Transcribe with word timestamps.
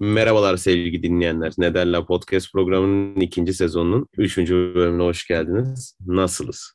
Merhabalar 0.00 0.56
sevgili 0.56 1.02
dinleyenler. 1.02 1.52
Ne 1.58 1.74
derler 1.74 2.06
podcast 2.06 2.52
programının 2.52 3.20
ikinci 3.20 3.54
sezonunun 3.54 4.08
üçüncü 4.16 4.72
bölümüne 4.74 5.02
hoş 5.02 5.26
geldiniz. 5.26 5.98
Nasılsınız? 6.06 6.72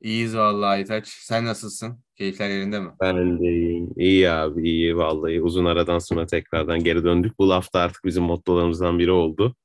İyiyiz 0.00 0.36
vallahi 0.36 0.68
Aytaç. 0.68 1.08
Sen 1.08 1.44
nasılsın? 1.44 2.04
Keyifler 2.16 2.48
yerinde 2.48 2.80
mi? 2.80 2.90
Ben 3.00 3.40
de 3.40 3.44
iyiyim. 3.44 3.90
İyi 3.96 4.30
abi 4.30 4.70
iyi 4.70 4.96
vallahi. 4.96 5.42
Uzun 5.42 5.64
aradan 5.64 5.98
sonra 5.98 6.26
tekrardan 6.26 6.84
geri 6.84 7.04
döndük. 7.04 7.38
Bu 7.38 7.52
hafta 7.52 7.80
artık 7.80 8.04
bizim 8.04 8.22
mottolarımızdan 8.22 8.98
biri 8.98 9.10
oldu. 9.10 9.56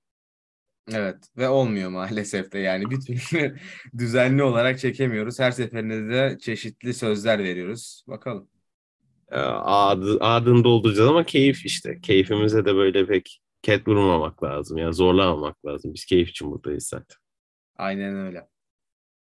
Evet 0.91 1.17
ve 1.37 1.49
olmuyor 1.49 1.89
maalesef 1.89 2.51
de 2.51 2.59
yani 2.59 2.89
bir 2.89 2.99
türlü 2.99 3.55
düzenli 3.97 4.43
olarak 4.43 4.79
çekemiyoruz. 4.79 5.39
Her 5.39 5.51
seferinde 5.51 6.09
de 6.09 6.37
çeşitli 6.41 6.93
sözler 6.93 7.39
veriyoruz. 7.39 8.03
Bakalım. 8.07 8.49
Ee, 9.33 9.37
Adı, 9.39 10.17
adını 10.19 10.63
dolduracağız 10.63 11.09
ama 11.09 11.23
keyif 11.23 11.65
işte. 11.65 12.01
Keyfimize 12.01 12.65
de 12.65 12.75
böyle 12.75 13.05
pek 13.07 13.41
ket 13.61 13.87
vurmamak 13.87 14.43
lazım. 14.43 14.77
Yani 14.77 14.93
zorlamamak 14.93 15.65
lazım. 15.65 15.93
Biz 15.93 16.05
keyif 16.05 16.29
için 16.29 16.51
buradayız 16.51 16.87
zaten. 16.87 17.17
Aynen 17.77 18.15
öyle. 18.15 18.47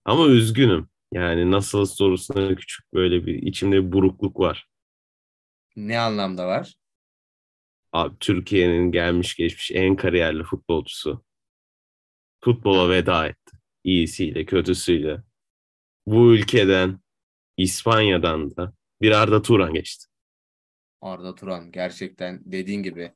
Ama 0.05 0.27
üzgünüm. 0.27 0.89
Yani 1.13 1.51
nasıl 1.51 1.87
sorusuna 1.87 2.55
küçük 2.55 2.93
böyle 2.95 3.27
bir 3.27 3.35
içimde 3.35 3.87
bir 3.87 3.93
burukluk 3.93 4.41
var. 4.41 4.69
Ne 5.77 5.99
anlamda 5.99 6.47
var? 6.47 6.75
Abi 7.93 8.17
Türkiye'nin 8.21 8.93
gelmiş 8.93 9.35
geçmiş 9.35 9.71
en 9.75 9.97
kariyerli 9.97 10.43
futbolcusu 10.43 11.25
futbola 12.41 12.91
veda 12.91 13.27
etti. 13.27 13.57
İyisiyle 13.85 14.45
kötüsüyle. 14.45 15.23
Bu 16.07 16.35
ülkeden 16.35 17.01
İspanya'dan 17.57 18.57
da 18.57 18.73
bir 19.05 19.23
Arda 19.23 19.43
Turan 19.43 19.75
geçti. 19.75 20.07
Arda 21.01 21.35
Turan 21.35 21.73
gerçekten 21.73 22.41
dediğin 22.45 22.83
gibi 22.83 23.13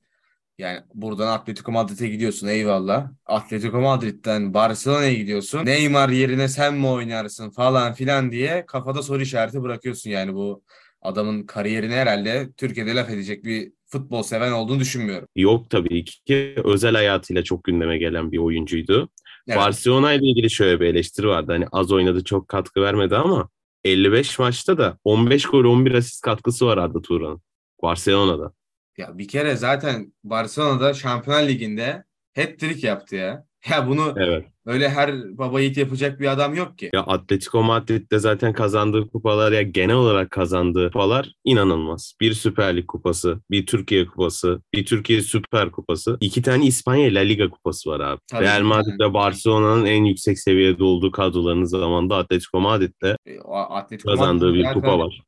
yani 0.58 0.80
buradan 0.94 1.26
Atletico 1.26 1.72
Madrid'e 1.72 2.08
gidiyorsun 2.08 2.48
eyvallah. 2.48 3.10
Atletico 3.26 3.80
Madrid'den 3.80 4.54
Barcelona'ya 4.54 5.12
gidiyorsun. 5.14 5.66
Neymar 5.66 6.08
yerine 6.08 6.48
sen 6.48 6.74
mi 6.74 6.86
oynarsın 6.86 7.50
falan 7.50 7.92
filan 7.92 8.32
diye 8.32 8.66
kafada 8.66 9.02
soru 9.02 9.22
işareti 9.22 9.62
bırakıyorsun 9.62 10.10
yani 10.10 10.34
bu 10.34 10.62
adamın 11.02 11.42
kariyerini 11.42 11.94
herhalde 11.94 12.48
Türkiye'de 12.56 12.94
laf 12.94 13.10
edecek 13.10 13.44
bir 13.44 13.72
futbol 13.86 14.22
seven 14.22 14.52
olduğunu 14.52 14.80
düşünmüyorum. 14.80 15.28
Yok 15.36 15.70
tabii 15.70 16.04
ki 16.04 16.54
özel 16.64 16.94
hayatıyla 16.94 17.42
çok 17.42 17.64
gündeme 17.64 17.98
gelen 17.98 18.32
bir 18.32 18.38
oyuncuydu. 18.38 19.08
Evet. 19.48 19.58
Barcelona 19.58 20.12
ile 20.12 20.26
ilgili 20.26 20.50
şöyle 20.50 20.80
bir 20.80 20.86
eleştiri 20.86 21.26
vardı. 21.26 21.52
Hani 21.52 21.66
az 21.72 21.92
oynadı 21.92 22.24
çok 22.24 22.48
katkı 22.48 22.80
vermedi 22.80 23.16
ama 23.16 23.48
55 23.84 24.38
maçta 24.38 24.78
da 24.78 24.98
15 25.04 25.46
gol 25.46 25.64
11 25.64 25.94
asist 25.94 26.20
katkısı 26.20 26.66
var 26.66 26.78
Arda 26.78 27.02
Turan'ın. 27.02 27.42
Barcelona'da. 27.82 28.52
Ya 28.96 29.18
bir 29.18 29.28
kere 29.28 29.56
zaten 29.56 30.12
Barcelona'da 30.24 30.94
Şampiyonlar 30.94 31.48
Ligi'nde 31.48 32.04
hat-trick 32.36 32.86
yaptı 32.86 33.16
ya. 33.16 33.47
Ya 33.70 33.88
bunu 33.88 34.14
Evet. 34.16 34.46
öyle 34.66 34.88
her 34.88 35.38
baba 35.38 35.60
yiğit 35.60 35.76
yapacak 35.76 36.20
bir 36.20 36.26
adam 36.32 36.54
yok 36.54 36.78
ki. 36.78 36.90
Ya 36.94 37.00
Atletico 37.00 37.62
Madrid'de 37.62 38.18
zaten 38.18 38.52
kazandığı 38.52 39.08
kupalar 39.08 39.52
ya 39.52 39.62
genel 39.62 39.96
olarak 39.96 40.30
kazandığı 40.30 40.86
kupalar 40.86 41.32
inanılmaz. 41.44 42.14
Bir 42.20 42.32
Süper 42.34 42.76
Lig 42.76 42.86
kupası, 42.86 43.40
bir 43.50 43.66
Türkiye 43.66 44.06
kupası, 44.06 44.62
bir 44.74 44.86
Türkiye 44.86 45.22
Süper 45.22 45.70
Kupası, 45.70 46.16
iki 46.20 46.42
tane 46.42 46.66
İspanya 46.66 47.14
La 47.14 47.20
Liga 47.20 47.50
kupası 47.50 47.90
var 47.90 48.00
abi. 48.00 48.20
Tabii. 48.30 48.44
Real 48.44 48.62
Madrid 48.62 49.00
ve 49.00 49.14
Barcelona'nın 49.14 49.84
en 49.84 50.04
yüksek 50.04 50.38
seviyede 50.38 50.84
olduğu 50.84 51.10
kadrolarının 51.10 51.64
zamanında 51.64 52.16
Atletico 52.16 52.60
Madrid'de 52.60 53.16
E, 53.26 53.38
Atletico 53.48 54.10
kazandığı 54.10 54.46
Madrid 54.48 54.60
bir 54.60 54.72
kupa 54.72 54.98
var. 54.98 55.22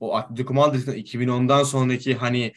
O 0.00 0.16
Atletico 0.16 0.54
Madrid'in 0.54 0.92
2010'dan 0.92 1.62
sonraki 1.62 2.14
hani 2.14 2.52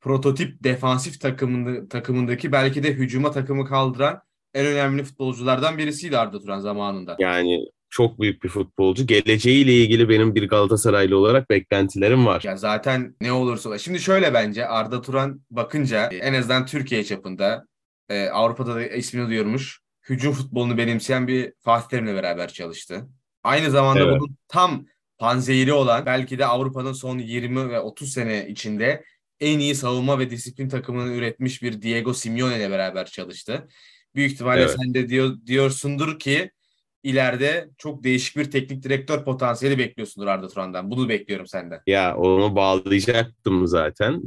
prototip 0.00 0.64
defansif 0.64 1.20
takımında, 1.20 1.88
takımındaki 1.88 2.52
belki 2.52 2.82
de 2.82 2.92
hücuma 2.92 3.30
takımı 3.30 3.66
kaldıran 3.66 4.20
en 4.54 4.66
önemli 4.66 5.04
futbolculardan 5.04 5.78
birisiydi 5.78 6.18
Arda 6.18 6.40
Turan 6.40 6.60
zamanında. 6.60 7.16
Yani 7.18 7.66
çok 7.90 8.20
büyük 8.20 8.42
bir 8.42 8.48
futbolcu. 8.48 9.06
Geleceğiyle 9.06 9.72
ilgili 9.72 10.08
benim 10.08 10.34
bir 10.34 10.48
Galatasaraylı 10.48 11.18
olarak 11.18 11.50
beklentilerim 11.50 12.26
var. 12.26 12.42
Ya 12.44 12.56
zaten 12.56 13.16
ne 13.20 13.32
olursa 13.32 13.68
olsun. 13.68 13.78
Şimdi 13.78 14.00
şöyle 14.00 14.34
bence 14.34 14.66
Arda 14.66 15.00
Turan 15.00 15.40
bakınca 15.50 16.06
en 16.06 16.34
azından 16.34 16.66
Türkiye 16.66 17.04
çapında 17.04 17.66
e, 18.08 18.28
Avrupa'da 18.28 18.74
da 18.74 18.86
ismini 18.86 19.28
duyurmuş. 19.28 19.80
Hücum 20.08 20.32
futbolunu 20.32 20.78
benimseyen 20.78 21.28
bir 21.28 21.52
Fatih 21.60 21.88
Terim'le 21.88 22.14
beraber 22.14 22.48
çalıştı. 22.48 23.08
Aynı 23.44 23.70
zamanda 23.70 24.00
Evet. 24.00 24.20
bunun 24.20 24.36
tam 24.48 24.86
panzehiri 25.18 25.72
olan 25.72 26.06
belki 26.06 26.38
de 26.38 26.46
Avrupa'nın 26.46 26.92
son 26.92 27.18
20 27.18 27.70
ve 27.70 27.80
30 27.80 28.12
sene 28.12 28.48
içinde 28.48 29.04
en 29.40 29.58
iyi 29.58 29.74
savunma 29.74 30.18
ve 30.18 30.30
disiplin 30.30 30.68
takımını 30.68 31.12
üretmiş 31.12 31.62
bir 31.62 31.82
Diego 31.82 32.14
Simeone 32.14 32.56
ile 32.56 32.70
beraber 32.70 33.06
çalıştı. 33.06 33.68
Büyük 34.14 34.32
ihtimalle 34.32 34.60
Evet. 34.60 34.76
sen 34.82 34.94
de 34.94 35.08
diyor, 35.08 35.36
diyorsundur 35.46 36.18
ki 36.18 36.50
ileride 37.02 37.68
çok 37.78 38.04
değişik 38.04 38.36
bir 38.36 38.50
teknik 38.50 38.82
direktör 38.82 39.24
potansiyeli 39.24 39.78
bekliyorsundur 39.78 40.26
Arda 40.26 40.48
Turan'dan. 40.48 40.90
Bunu 40.90 41.08
bekliyorum 41.08 41.46
senden. 41.46 41.80
Ya 41.86 42.16
onu 42.16 42.56
bağlayacaktım 42.56 43.66
zaten. 43.66 44.22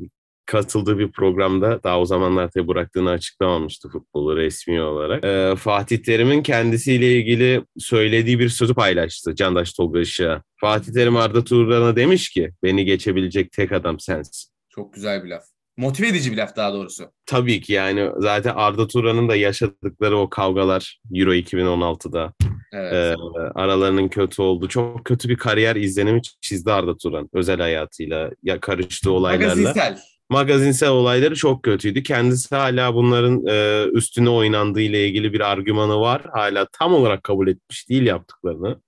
Katıldığı 0.46 1.00
bir 1.00 1.12
programda 1.12 1.84
daha 1.84 2.00
o 2.00 2.06
zamanlar 2.06 2.52
tabii 2.52 2.68
bıraktığını 2.68 3.10
açıklamamıştı 3.10 3.90
futbolu 3.90 4.38
resmi 4.38 4.82
olarak. 4.82 5.26
Ee, 5.26 5.56
Fatih 5.56 5.98
Terim'in 5.98 6.44
kendisiyle 6.44 7.16
ilgili 7.18 7.64
söylediği 7.78 8.40
bir 8.40 8.50
sözü 8.50 8.74
paylaştı 8.74 9.36
Candaş 9.36 9.74
Tolga 9.74 10.00
Işık'a. 10.00 10.44
Fatih 10.56 10.94
Terim 10.94 11.18
Arda 11.18 11.44
Turan'a 11.44 11.96
demiş 11.96 12.30
ki 12.30 12.52
beni 12.64 12.86
geçebilecek 12.86 13.52
tek 13.52 13.72
adam 13.72 14.00
sensin. 14.00 14.52
Çok 14.70 14.94
güzel 14.94 15.24
bir 15.24 15.30
laf. 15.30 15.44
Motive 15.82 16.08
edici 16.08 16.32
bir 16.32 16.38
laf 16.38 16.56
daha 16.56 16.74
doğrusu. 16.74 17.04
Tabii 17.26 17.62
ki 17.62 17.74
yani 17.74 18.10
zaten 18.18 18.54
Arda 18.56 18.88
Turan'ın 18.88 19.30
da 19.30 19.36
yaşadıkları 19.36 20.18
o 20.18 20.30
kavgalar 20.30 21.00
Euro 21.16 21.34
2016'da 21.34 22.34
Evet. 22.74 22.94
e, 22.94 23.16
aralarının 23.56 24.08
kötü 24.08 24.42
olduğu 24.42 24.68
çok 24.68 25.06
kötü 25.06 25.30
bir 25.30 25.36
kariyer 25.36 25.76
izlenimi 25.76 26.22
çizdi 26.42 26.72
Arda 26.72 26.98
Turan 26.98 27.30
özel 27.34 27.60
hayatıyla 27.60 28.32
ya 28.44 28.60
karıştığı 28.60 29.12
olaylarla. 29.12 29.48
Magazinsel. 29.48 30.00
Magazinsel 30.32 30.90
olayları 30.90 31.36
çok 31.36 31.64
kötüydü. 31.64 32.04
Kendisi 32.04 32.56
hala 32.56 32.96
bunların 32.96 33.46
e, 33.48 33.86
üstüne 33.92 34.30
oynandığı 34.30 34.82
ile 34.82 35.08
ilgili 35.08 35.34
bir 35.34 35.52
argümanı 35.52 36.00
var. 36.00 36.22
Hala 36.34 36.68
tam 36.72 36.94
olarak 36.94 37.24
kabul 37.24 37.48
etmiş 37.48 37.90
değil 37.90 38.06
yaptıklarını. 38.06 38.82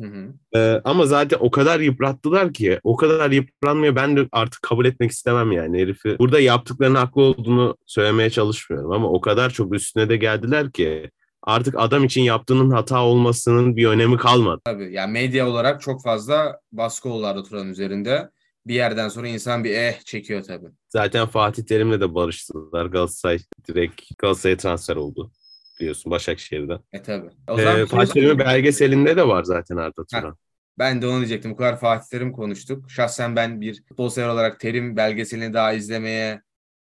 Hı 0.00 0.06
hı. 0.06 0.58
E, 0.58 0.80
ama 0.84 1.06
zaten 1.06 1.38
o 1.40 1.50
kadar 1.50 1.80
yıprattılar 1.80 2.52
ki 2.52 2.80
o 2.84 2.96
kadar 2.96 3.30
yıpranmıyor 3.30 3.96
ben 3.96 4.16
de 4.16 4.28
artık 4.32 4.62
kabul 4.62 4.84
etmek 4.84 5.10
istemem 5.10 5.52
yani 5.52 5.78
herifi. 5.78 6.18
Burada 6.18 6.40
yaptıklarının 6.40 6.98
haklı 6.98 7.22
olduğunu 7.22 7.76
söylemeye 7.86 8.30
çalışmıyorum 8.30 8.92
ama 8.92 9.08
o 9.08 9.20
kadar 9.20 9.50
çok 9.50 9.74
üstüne 9.74 10.08
de 10.08 10.16
geldiler 10.16 10.72
ki 10.72 11.10
artık 11.42 11.74
adam 11.78 12.04
için 12.04 12.22
yaptığının 12.22 12.70
hata 12.70 13.04
olmasının 13.04 13.76
bir 13.76 13.86
önemi 13.86 14.16
kalmadı. 14.16 14.60
Tabii. 14.64 14.92
Yani 14.92 15.12
medya 15.12 15.48
olarak 15.48 15.80
çok 15.80 16.02
fazla 16.02 16.60
baskı 16.72 17.08
oldu 17.08 17.26
Arda 17.26 17.42
Turan 17.42 17.68
üzerinde. 17.68 18.30
Bir 18.66 18.74
yerden 18.74 19.08
sonra 19.08 19.28
insan 19.28 19.64
bir 19.64 19.70
eh 19.74 20.00
çekiyor 20.04 20.42
tabii. 20.42 20.68
Zaten 20.88 21.26
Fatih 21.26 21.62
Terim'le 21.62 22.00
de 22.00 22.14
barıştılar. 22.14 22.86
Galatasaray 22.86 23.38
direkt 23.68 24.02
Galatasaray'a 24.18 24.56
transfer 24.56 24.96
oldu 24.96 25.32
biliyorsun 25.80 26.10
Başakşehir'den. 26.10 26.78
E 26.92 27.02
tabii. 27.02 27.30
O 27.48 27.56
zaman 27.58 27.80
Ee, 27.80 27.86
Fatih 27.86 28.12
Terim'in 28.12 28.38
belgeselinde 28.38 29.16
de 29.16 29.28
var 29.28 29.44
zaten 29.44 29.76
Arda 29.76 30.04
Turan. 30.04 30.36
Ben 30.78 31.02
de 31.02 31.06
onu 31.06 31.16
diyecektim. 31.18 31.50
Bu 31.50 31.56
kadar 31.56 31.80
Fatih 31.80 32.08
Terim 32.08 32.32
konuştuk. 32.32 32.90
Şahsen 32.90 33.36
ben 33.36 33.60
bir 33.60 33.82
futbol 33.88 34.08
sever 34.08 34.28
olarak 34.28 34.60
Terim 34.60 34.96
belgeselini 34.96 35.54
daha 35.54 35.72
izlemeye 35.72 36.42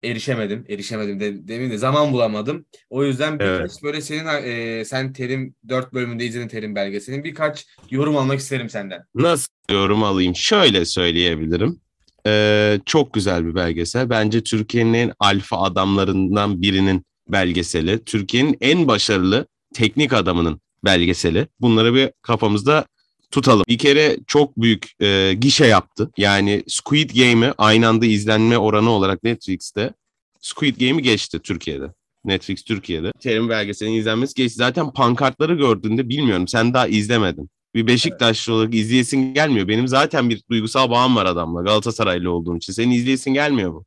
erişemedim. 0.03 0.65
Erişemedim 0.69 1.19
de, 1.19 1.47
demin 1.47 1.71
de 1.71 1.77
zaman 1.77 2.13
bulamadım. 2.13 2.65
O 2.89 3.03
yüzden 3.05 3.39
birkaç 3.39 3.59
Evet. 3.59 3.71
böyle 3.83 4.01
senin 4.01 4.25
e, 4.27 4.85
sen 4.85 5.13
Terim 5.13 5.55
4 5.69 5.93
bölümünde 5.93 6.25
izledin 6.25 6.47
Terim 6.47 6.75
belgeselini. 6.75 7.23
Birkaç 7.23 7.65
yorum 7.89 8.17
almak 8.17 8.39
isterim 8.39 8.69
senden. 8.69 9.03
Nasıl 9.15 9.47
yorum 9.71 10.03
alayım? 10.03 10.35
Şöyle 10.35 10.85
söyleyebilirim. 10.85 11.79
Ee, 12.27 12.79
çok 12.85 13.13
güzel 13.13 13.45
bir 13.45 13.55
belgesel. 13.55 14.09
Bence 14.09 14.43
Türkiye'nin 14.43 14.93
en 14.93 15.11
alfa 15.19 15.61
adamlarından 15.61 16.61
birinin 16.61 17.05
belgeseli. 17.27 18.03
Türkiye'nin 18.03 18.57
en 18.61 18.87
başarılı 18.87 19.47
teknik 19.73 20.13
adamının 20.13 20.61
belgeseli. 20.85 21.47
Bunları 21.61 21.95
bir 21.95 22.11
kafamızda 22.21 22.85
tutalım. 23.31 23.63
Bir 23.67 23.77
kere 23.77 24.17
çok 24.27 24.57
büyük 24.57 25.01
e, 25.01 25.33
gişe 25.33 25.65
yaptı. 25.65 26.11
Yani 26.17 26.63
Squid 26.67 27.09
Game'i 27.09 27.53
aynı 27.57 27.87
anda 27.87 28.05
izlenme 28.05 28.57
oranı 28.57 28.89
olarak 28.89 29.23
Netflix'te 29.23 29.93
Squid 30.41 30.79
Game'i 30.79 31.01
geçti 31.01 31.39
Türkiye'de. 31.39 31.85
Netflix 32.25 32.63
Türkiye'de. 32.63 33.11
Terim 33.19 33.49
belgeselinin 33.49 33.97
izlenmesi 33.97 34.33
geçti. 34.33 34.57
Zaten 34.57 34.93
pankartları 34.93 35.55
gördüğünde 35.55 36.09
bilmiyorum 36.09 36.47
sen 36.47 36.73
daha 36.73 36.87
izlemedin. 36.87 37.49
Bir 37.75 37.87
Beşiktaşlı 37.87 38.53
olarak 38.53 38.75
izleyesin 38.75 39.33
gelmiyor. 39.33 39.67
Benim 39.67 39.87
zaten 39.87 40.29
bir 40.29 40.43
duygusal 40.49 40.89
bağım 40.89 41.15
var 41.15 41.25
adamla. 41.25 41.61
Galatasaraylı 41.61 42.31
olduğum 42.31 42.57
için. 42.57 42.73
Senin 42.73 42.91
izleyesin 42.91 43.33
gelmiyor 43.33 43.71
mu? 43.71 43.85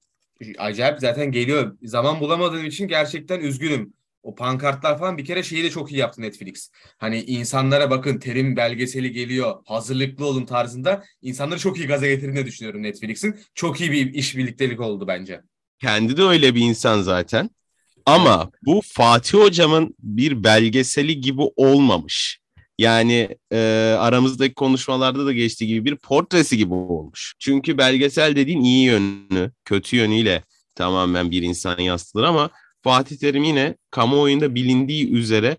Acayip 0.58 1.00
zaten 1.00 1.32
geliyor. 1.32 1.76
Zaman 1.82 2.20
bulamadığım 2.20 2.64
için 2.64 2.88
gerçekten 2.88 3.40
üzgünüm. 3.40 3.92
O 4.22 4.34
pankartlar 4.34 4.98
falan 4.98 5.18
bir 5.18 5.24
kere 5.24 5.42
şeyi 5.42 5.64
de 5.64 5.70
çok 5.70 5.92
iyi 5.92 5.96
yaptı 5.96 6.22
Netflix. 6.22 6.70
Hani 6.98 7.22
insanlara 7.22 7.90
bakın 7.90 8.18
terim 8.18 8.56
belgeseli 8.56 9.12
geliyor. 9.12 9.54
Hazırlıklı 9.64 10.26
olun 10.26 10.46
tarzında 10.46 11.04
insanları 11.22 11.58
çok 11.58 11.78
iyi 11.78 11.86
gaza 11.86 12.06
getirdiğini 12.06 12.46
düşünüyorum 12.46 12.82
Netflix'in. 12.82 13.36
Çok 13.54 13.80
iyi 13.80 13.92
bir 13.92 14.14
iş 14.14 14.36
birliktelik 14.36 14.80
oldu 14.80 15.06
bence. 15.08 15.40
Kendi 15.84 16.16
de 16.16 16.22
öyle 16.22 16.54
bir 16.54 16.60
insan 16.60 17.02
zaten. 17.02 17.50
Ama 18.06 18.50
bu 18.66 18.80
Fatih 18.84 19.38
Hocam'ın 19.38 19.94
bir 19.98 20.44
belgeseli 20.44 21.20
gibi 21.20 21.42
olmamış. 21.56 22.40
Yani 22.78 23.28
e, 23.52 23.58
aramızdaki 23.98 24.54
konuşmalarda 24.54 25.26
da 25.26 25.32
geçtiği 25.32 25.66
gibi 25.66 25.84
bir 25.84 25.96
portresi 25.96 26.56
gibi 26.56 26.74
olmuş. 26.74 27.34
Çünkü 27.38 27.78
belgesel 27.78 28.36
dediğin 28.36 28.60
iyi 28.60 28.84
yönü, 28.84 29.50
kötü 29.64 29.96
yönüyle 29.96 30.42
tamamen 30.74 31.30
bir 31.30 31.42
insan 31.42 31.78
yansıtılır 31.78 32.24
ama 32.24 32.50
Fatih 32.82 33.16
Terim 33.16 33.44
yine 33.44 33.76
kamuoyunda 33.90 34.54
bilindiği 34.54 35.10
üzere 35.10 35.56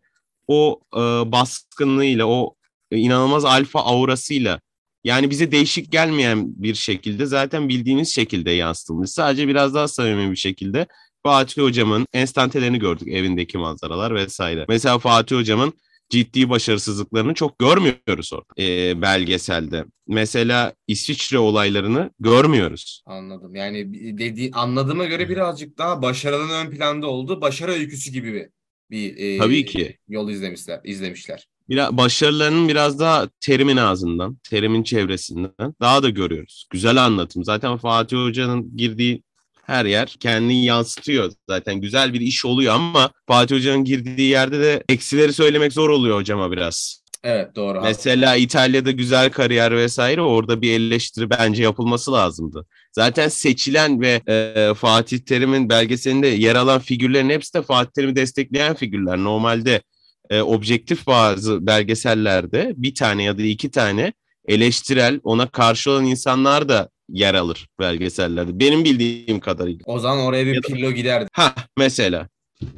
o 0.47 0.79
e, 0.93 0.99
baskınlığıyla, 1.31 2.25
o 2.25 2.55
inanılmaz 2.91 3.45
alfa 3.45 3.79
aurasıyla 3.79 4.59
yani 5.05 5.29
bize 5.29 5.51
değişik 5.51 5.91
gelmeyen 5.91 6.63
bir 6.63 6.75
şekilde 6.75 7.25
zaten 7.25 7.69
bildiğimiz 7.69 8.15
şekilde 8.15 8.51
yansıtılmış. 8.51 9.09
Sadece 9.09 9.47
biraz 9.47 9.73
daha 9.73 9.87
samimi 9.87 10.31
bir 10.31 10.35
şekilde 10.35 10.87
Fatih 11.23 11.61
Hocam'ın 11.61 12.07
enstantelerini 12.13 12.79
gördük 12.79 13.07
evindeki 13.07 13.57
manzaralar 13.57 14.15
vesaire. 14.15 14.65
Mesela 14.69 14.99
Fatih 14.99 15.35
Hocam'ın 15.35 15.73
ciddi 16.09 16.49
başarısızlıklarını 16.49 17.33
çok 17.33 17.59
görmüyoruz 17.59 18.33
orada 18.33 18.63
e, 18.63 19.01
belgeselde. 19.01 19.85
Mesela 20.07 20.73
İsviçre 20.87 21.37
olaylarını 21.37 22.11
görmüyoruz. 22.19 23.03
Anladım. 23.05 23.55
Yani 23.55 23.93
dediği 24.17 24.51
anladığıma 24.53 25.05
göre 25.05 25.29
birazcık 25.29 25.77
daha 25.77 26.01
başarının 26.01 26.65
ön 26.65 26.69
planda 26.69 27.07
olduğu 27.07 27.41
başarı 27.41 27.71
öyküsü 27.71 28.11
gibi 28.11 28.33
bir, 28.33 28.49
bir 28.91 29.17
e, 29.17 29.37
Tabii 29.37 29.65
ki. 29.65 29.97
yol 30.07 30.29
izlemişler. 30.29 30.81
izlemişler. 30.83 31.47
Biraz, 31.69 31.97
başarılarının 31.97 32.67
biraz 32.67 32.99
daha 32.99 33.27
terimin 33.41 33.77
ağzından, 33.77 34.37
terimin 34.49 34.83
çevresinden 34.83 35.73
daha 35.81 36.03
da 36.03 36.09
görüyoruz. 36.09 36.67
Güzel 36.69 37.05
anlatım. 37.05 37.43
Zaten 37.43 37.77
Fatih 37.77 38.17
Hoca'nın 38.17 38.77
girdiği 38.77 39.23
her 39.63 39.85
yer 39.85 40.07
kendini 40.19 40.65
yansıtıyor. 40.65 41.31
Zaten 41.49 41.81
güzel 41.81 42.13
bir 42.13 42.21
iş 42.21 42.45
oluyor 42.45 42.73
ama 42.73 43.11
Fatih 43.27 43.55
Hoca'nın 43.55 43.83
girdiği 43.83 44.29
yerde 44.29 44.59
de 44.59 44.83
eksileri 44.89 45.33
söylemek 45.33 45.73
zor 45.73 45.89
oluyor 45.89 46.17
hocama 46.17 46.51
biraz. 46.51 47.05
Evet 47.23 47.55
doğru. 47.55 47.81
Mesela 47.81 48.35
İtalya'da 48.35 48.91
güzel 48.91 49.31
kariyer 49.31 49.75
vesaire 49.75 50.21
orada 50.21 50.61
bir 50.61 50.71
eleştiri 50.71 51.29
bence 51.29 51.63
yapılması 51.63 52.11
lazımdı. 52.11 52.65
Zaten 52.95 53.27
seçilen 53.27 54.01
ve 54.01 54.21
e, 54.27 54.73
Fatih 54.73 55.19
Terim'in 55.19 55.69
belgeselinde 55.69 56.27
yer 56.27 56.55
alan 56.55 56.79
figürlerin 56.79 57.29
hepsi 57.29 57.53
de 57.53 57.61
Fatih 57.61 57.91
Terim'i 57.91 58.15
destekleyen 58.15 58.75
figürler. 58.75 59.17
Normalde 59.17 59.81
e, 60.29 60.41
objektif 60.41 61.07
bazı 61.07 61.67
belgesellerde 61.67 62.73
bir 62.77 62.95
tane 62.95 63.23
ya 63.23 63.37
da 63.37 63.41
iki 63.41 63.71
tane 63.71 64.13
eleştirel 64.47 65.19
ona 65.23 65.47
karşı 65.47 65.91
olan 65.91 66.05
insanlar 66.05 66.69
da 66.69 66.89
yer 67.09 67.33
alır 67.33 67.67
belgesellerde. 67.79 68.59
Benim 68.59 68.83
bildiğim 68.83 69.39
kadarıyla. 69.39 69.83
O 69.85 69.99
zaman 69.99 70.25
oraya 70.25 70.45
bir 70.45 70.61
pillo 70.61 70.91
giderdi. 70.91 71.27
Ha 71.33 71.55
mesela. 71.77 72.29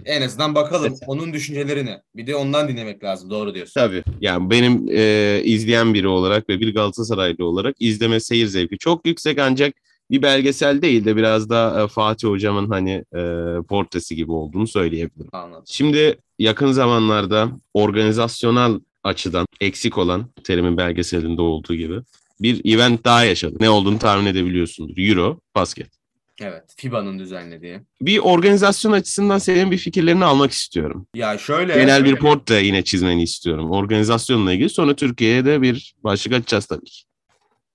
En 0.05 0.21
azından 0.21 0.55
bakalım 0.55 0.95
onun 1.07 1.33
düşüncelerini. 1.33 1.97
Bir 2.15 2.27
de 2.27 2.35
ondan 2.35 2.67
dinlemek 2.67 3.03
lazım. 3.03 3.29
Doğru 3.29 3.55
diyorsun. 3.55 3.73
Tabii. 3.81 4.03
Yani 4.21 4.49
benim 4.49 4.87
e, 4.91 5.41
izleyen 5.43 5.93
biri 5.93 6.07
olarak 6.07 6.49
ve 6.49 6.59
bir 6.59 6.73
Galatasaraylı 6.73 7.45
olarak 7.45 7.75
izleme 7.79 8.19
seyir 8.19 8.47
zevki 8.47 8.77
çok 8.77 9.07
yüksek 9.07 9.39
ancak 9.39 9.73
bir 10.11 10.21
belgesel 10.21 10.81
değil 10.81 11.05
de 11.05 11.15
biraz 11.15 11.49
da 11.49 11.83
e, 11.83 11.87
Fatih 11.87 12.27
Hocam'ın 12.27 12.69
hani 12.69 13.03
e, 13.15 13.21
portresi 13.69 14.15
gibi 14.15 14.31
olduğunu 14.31 14.67
söyleyebilirim. 14.67 15.29
Anladım. 15.33 15.63
Şimdi 15.67 16.17
yakın 16.39 16.71
zamanlarda 16.71 17.51
organizasyonel 17.73 18.79
açıdan 19.03 19.45
eksik 19.61 19.97
olan 19.97 20.25
terimin 20.43 20.77
belgeselinde 20.77 21.41
olduğu 21.41 21.75
gibi 21.75 21.99
bir 22.41 22.73
event 22.73 23.05
daha 23.05 23.23
yaşadık. 23.23 23.61
Ne 23.61 23.69
olduğunu 23.69 23.99
tahmin 23.99 24.25
edebiliyorsundur. 24.25 24.97
Euro 24.97 25.39
basket. 25.55 25.97
Evet, 26.41 26.63
FIBA'nın 26.77 27.19
düzenlediği. 27.19 27.79
Bir 28.01 28.19
organizasyon 28.19 28.91
açısından 28.91 29.37
senin 29.37 29.71
bir 29.71 29.77
fikirlerini 29.77 30.25
almak 30.25 30.51
istiyorum. 30.51 31.07
Ya 31.15 31.37
şöyle... 31.37 31.73
Genel 31.73 32.05
bir 32.05 32.15
portre 32.15 32.63
yine 32.63 32.83
çizmeni 32.83 33.23
istiyorum. 33.23 33.71
Organizasyonla 33.71 34.53
ilgili. 34.53 34.69
Sonra 34.69 34.95
Türkiye'ye 34.95 35.45
de 35.45 35.61
bir 35.61 35.95
başlık 36.03 36.33
açacağız 36.33 36.65
tabii 36.65 36.85
ki. 36.85 37.06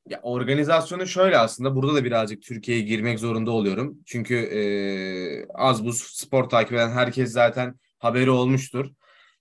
Ya 0.09 0.21
organizasyonu 0.23 1.07
şöyle 1.07 1.39
aslında 1.39 1.77
burada 1.77 1.95
da 1.95 2.05
birazcık 2.05 2.43
Türkiye'ye 2.43 2.83
girmek 2.83 3.19
zorunda 3.19 3.51
oluyorum. 3.51 3.99
Çünkü 4.07 4.35
e, 4.35 4.61
az 5.55 5.85
bu 5.85 5.93
spor 5.93 6.45
takip 6.45 6.73
eden 6.73 6.91
herkes 6.91 7.33
zaten 7.33 7.75
haberi 7.99 8.31
olmuştur. 8.31 8.87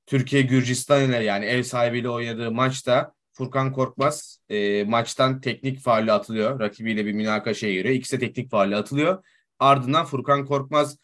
Türkiye 0.06 0.42
Gürcistan 0.42 1.10
ile 1.10 1.24
yani 1.24 1.46
ev 1.46 1.64
sahibiyle 1.64 2.10
oynadığı 2.10 2.52
maçta 2.52 3.14
Furkan 3.32 3.74
Korkmaz 3.74 4.40
e, 4.50 4.84
maçtan 4.84 5.42
teknik 5.42 5.80
faulle 5.80 6.12
atılıyor. 6.12 6.60
Rakibiyle 6.60 7.06
bir 7.06 7.14
münakaşaya 7.14 7.74
giriyor. 7.74 7.96
İkisi 7.96 8.22
de 8.22 8.26
teknik 8.26 8.52
faulle 8.52 8.76
atılıyor. 8.76 9.24
Ardından 9.60 10.06
Furkan 10.06 10.46
Korkmaz 10.46 10.98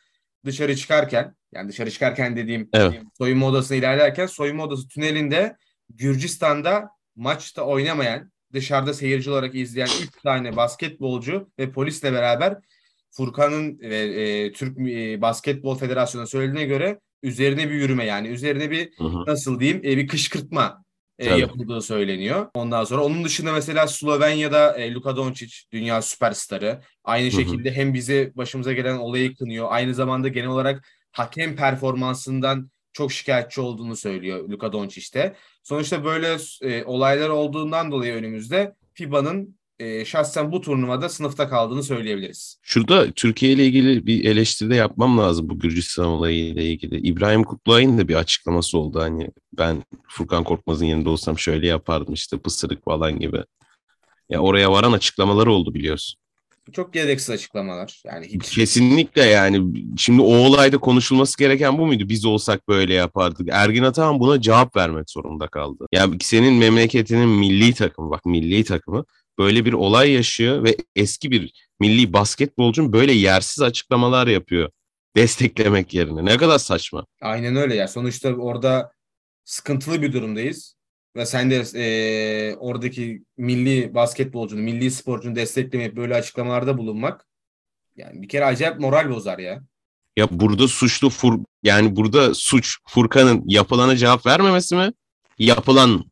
dışarı 0.45 0.75
çıkarken 0.75 1.36
yani 1.54 1.69
dışarı 1.69 1.92
çıkarken 1.92 2.36
dediğim 2.36 2.69
evet. 2.74 3.01
soyunma 3.18 3.48
odasına 3.48 3.77
ilerlerken 3.77 4.25
soyunma 4.25 4.63
odası 4.63 4.88
tünelinde 4.88 5.57
Gürcistan'da 5.89 6.89
maçta 7.15 7.62
oynamayan 7.62 8.31
dışarıda 8.54 8.94
seyirci 8.94 9.32
olarak 9.32 9.56
izleyen 9.56 9.90
3 10.04 10.10
tane 10.24 10.56
basketbolcu 10.56 11.50
ve 11.60 11.72
polisle 11.72 12.14
beraber 12.14 12.58
Furkan'ın 13.12 13.80
ve 13.80 13.98
e, 13.98 14.52
Türk 14.52 14.80
e, 14.80 15.22
Basketbol 15.22 15.76
Federasyonu'na 15.76 16.28
söylediğine 16.28 16.66
göre 16.66 17.00
üzerine 17.24 17.70
bir 17.70 17.76
yürüme 17.76 18.06
yani 18.06 18.28
üzerine 18.28 18.72
bir 18.72 18.92
hı 18.98 19.04
hı. 19.04 19.26
nasıl 19.26 19.60
diyeyim 19.60 19.82
e, 19.86 19.98
bir 19.98 20.08
kışkırtma 20.08 20.84
e, 21.20 21.36
yapıldığı 21.38 21.82
söyleniyor. 21.82 22.48
Ondan 22.54 22.84
sonra 22.84 23.04
onun 23.04 23.24
dışında 23.24 23.52
mesela 23.52 23.88
Slovenya'da 23.88 24.78
e, 24.78 24.94
Luka 24.94 25.16
Doncic 25.16 25.56
dünya 25.72 26.02
süperstarı. 26.02 26.82
Aynı 27.04 27.32
şekilde 27.32 27.70
hı 27.70 27.74
hı. 27.74 27.78
hem 27.78 27.94
bize 27.94 28.32
başımıza 28.36 28.74
gelen 28.74 28.98
olayı 28.98 29.36
kınıyor. 29.36 29.68
Aynı 29.70 29.94
zamanda 29.94 30.28
genel 30.28 30.50
olarak 30.50 30.88
hakem 31.12 31.56
performansından 31.56 32.70
çok 32.94 33.12
şikayetçi 33.12 33.62
olduğunu 33.62 33.96
söylüyor 33.96 34.50
Luka 34.50 34.74
Doncic'te. 34.74 35.36
Sonuçta 35.68 36.04
böyle 36.04 36.38
e, 36.62 36.84
olaylar 36.84 37.30
olduğundan 37.30 37.92
dolayı 37.92 38.14
önümüzde 38.14 38.75
FIBA'nın 38.94 39.58
e, 39.80 40.06
şahsen 40.06 40.52
bu 40.52 40.62
turnuvada 40.62 41.10
sınıfta 41.10 41.50
kaldığını 41.50 41.84
söyleyebiliriz. 41.84 42.60
Şurada 42.62 43.12
Türkiye 43.12 43.52
ile 43.52 43.66
ilgili 43.66 44.06
bir 44.06 44.25
eleştiri 44.25 44.69
de 44.69 44.75
yapmam 44.75 45.18
lazım 45.18 45.50
bu 45.50 45.60
Gürcistan 45.60 46.06
olayıyla 46.06 46.62
ilgili. 46.62 46.98
İbrahim 46.98 47.44
Kutluay'ın 47.44 47.98
da 47.98 48.08
bir 48.08 48.16
açıklaması 48.16 48.78
oldu. 48.78 49.00
Hani 49.00 49.30
ben 49.58 49.84
Furkan 50.10 50.44
Korkmaz'ın 50.44 50.86
yerinde 50.86 51.10
olsam 51.10 51.40
şöyle 51.40 51.68
yapardım 51.68 52.14
işte 52.14 52.38
pısırık 52.38 52.86
falan 52.86 53.19
gibi. 53.19 53.44
Ya 54.30 54.40
oraya 54.40 54.72
varan 54.72 54.92
açıklamalar 54.92 55.47
oldu 55.47 55.74
biliyorsun. 55.74 56.19
Çok 56.74 56.94
gereksiz 56.94 57.30
açıklamalar. 57.30 58.02
Yani 58.06 58.28
hiç... 58.28 58.56
Kesinlikle 58.56 59.26
yani. 59.26 59.74
Şimdi 59.97 60.21
o 60.21 60.36
olayda 60.36 60.78
konuşulması 60.78 61.38
gereken 61.38 61.78
bu 61.78 61.86
muydu? 61.86 62.09
Biz 62.09 62.26
olsak 62.26 62.68
böyle 62.68 62.94
yapardık. 62.94 63.47
Ergin 63.52 63.83
Ataman 63.83 64.19
buna 64.19 64.42
cevap 64.42 64.76
vermek 64.76 65.09
zorunda 65.09 65.47
kaldı. 65.47 65.86
Ya 65.92 66.00
yani 66.02 66.18
senin 66.21 66.54
memleketinin 66.54 67.30
milli 67.30 67.74
takımı 67.74 68.12
bak 68.12 68.26
milli 68.26 68.64
takımı 68.64 69.06
böyle 69.40 69.66
bir 69.66 69.74
olay 69.74 70.12
yaşıyor 70.12 70.64
ve 70.64 70.78
eski 70.95 71.31
bir 71.31 71.68
milli 71.80 72.14
basketbolcun 72.14 72.94
böyle 72.94 73.12
yersiz 73.12 73.62
açıklamalar 73.62 74.28
yapıyor. 74.28 74.69
Desteklemek 75.16 75.94
yerine. 75.94 76.26
Ne 76.26 76.38
kadar 76.38 76.59
saçma. 76.59 77.06
Aynen 77.21 77.56
öyle 77.56 77.76
ya. 77.76 77.88
Sonuçta 77.88 78.33
orada 78.33 78.92
sıkıntılı 79.45 80.02
bir 80.02 80.14
durumdayız. 80.14 80.77
Ve 81.18 81.26
sen 81.26 81.52
de 81.52 81.64
e, 81.76 82.56
oradaki 82.56 83.24
milli 83.38 83.94
basketbolcunu, 83.94 84.62
milli 84.62 84.92
sporcunu 84.92 85.36
desteklemeyip 85.36 85.95
böyle 85.95 86.16
açıklamalarda 86.16 86.78
bulunmak 86.78 87.26
yani 87.95 88.21
bir 88.21 88.30
kere 88.30 88.45
acayip 88.45 88.80
moral 88.80 89.09
bozar 89.09 89.40
ya. 89.40 89.64
Ya 90.18 90.28
burada 90.31 90.68
suçlu 90.68 91.09
Fur 91.09 91.40
yani 91.64 91.95
burada 91.95 92.33
suç 92.33 92.78
Furkan'ın 92.88 93.44
yapılana 93.45 93.95
cevap 93.95 94.26
vermemesi 94.26 94.76
mi? 94.76 94.94
Yapılan 95.40 96.04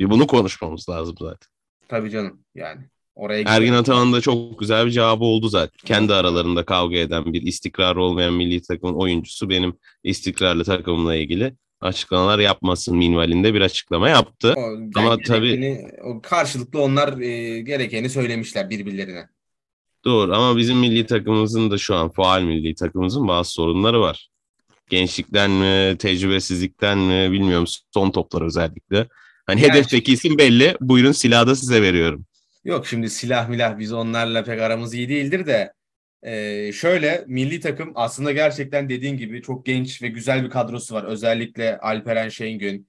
bunu 0.00 0.26
konuşmamız 0.26 0.88
lazım 0.88 1.16
zaten. 1.20 1.48
Tabii 1.88 2.10
canım 2.10 2.40
yani. 2.54 2.80
Oraya 3.14 3.44
Ergin 3.46 3.72
Ataman'ın 3.72 4.12
da 4.12 4.20
çok 4.20 4.58
güzel 4.58 4.86
bir 4.86 4.90
cevabı 4.90 5.24
oldu 5.24 5.48
zaten. 5.48 5.78
Kendi 5.84 6.14
aralarında 6.14 6.64
kavga 6.64 6.96
eden 6.96 7.32
bir 7.32 7.42
istikrarı 7.42 8.02
olmayan 8.02 8.34
milli 8.34 8.62
takımın 8.62 8.94
oyuncusu 8.94 9.50
benim 9.50 9.78
istikrarlı 10.04 10.64
takımımla 10.64 11.16
ilgili 11.16 11.56
açıklamalar 11.80 12.38
yapmasın 12.38 12.96
minvalinde 12.96 13.54
bir 13.54 13.60
açıklama 13.60 14.08
yaptı. 14.08 14.54
O, 14.56 14.76
Ama 14.94 15.18
tabii 15.18 15.86
o 16.04 16.20
karşılıklı 16.22 16.82
onlar 16.82 17.18
e, 17.20 17.60
gerekeni 17.60 18.10
söylemişler 18.10 18.70
birbirlerine. 18.70 19.28
Doğru 20.04 20.34
ama 20.34 20.56
bizim 20.56 20.78
milli 20.78 21.06
takımımızın 21.06 21.70
da 21.70 21.78
şu 21.78 21.94
an 21.94 22.10
faal 22.10 22.42
milli 22.42 22.74
takımımızın 22.74 23.28
bazı 23.28 23.50
sorunları 23.50 24.00
var. 24.00 24.28
Gençlikten 24.90 25.50
mi, 25.50 25.96
tecrübesizlikten 25.98 26.98
mi 26.98 27.32
bilmiyorum 27.32 27.66
son 27.94 28.10
toplar 28.10 28.42
özellikle. 28.42 29.08
Hani 29.46 29.60
yani, 29.60 29.72
hedefteki 29.72 30.12
isim 30.12 30.38
belli. 30.38 30.76
Buyurun 30.80 31.12
silahı 31.12 31.46
da 31.46 31.56
size 31.56 31.82
veriyorum. 31.82 32.26
Yok 32.64 32.86
şimdi 32.86 33.10
silah 33.10 33.48
milah 33.48 33.78
biz 33.78 33.92
onlarla 33.92 34.44
pek 34.44 34.60
aramız 34.60 34.94
iyi 34.94 35.08
değildir 35.08 35.46
de 35.46 35.72
ee, 36.24 36.72
şöyle 36.72 37.24
milli 37.26 37.60
takım 37.60 37.92
aslında 37.94 38.32
gerçekten 38.32 38.88
dediğin 38.88 39.16
gibi 39.16 39.42
çok 39.42 39.66
genç 39.66 40.02
ve 40.02 40.08
güzel 40.08 40.44
bir 40.44 40.50
kadrosu 40.50 40.94
var. 40.94 41.04
Özellikle 41.04 41.78
Alperen 41.78 42.28
Şengün, 42.28 42.88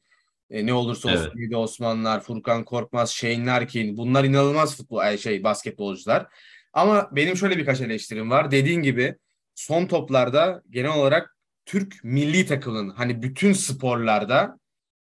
e, 0.50 0.66
ne 0.66 0.74
olursa 0.74 1.10
olsun 1.10 1.32
evet. 1.38 1.56
Osmanlar, 1.56 2.22
Furkan 2.22 2.66
Korkmaz, 2.66 3.12
Shane 3.12 3.46
Larkin 3.46 3.98
bunlar 3.98 4.24
inanılmaz 4.24 4.78
futbol 4.78 5.18
şey 5.18 5.44
basketbolcular. 5.44 6.28
Ama 6.74 7.10
benim 7.12 7.38
şöyle 7.38 7.58
birkaç 7.58 7.82
eleştirim 7.82 8.30
var. 8.30 8.52
Dediğin 8.52 8.82
gibi 8.82 9.16
son 9.56 9.86
toplarda 9.86 10.62
genel 10.70 10.96
olarak 10.96 11.38
Türk 11.66 12.04
milli 12.04 12.46
takımının 12.46 12.90
hani 12.90 13.22
bütün 13.22 13.54
sporlarda 13.54 14.60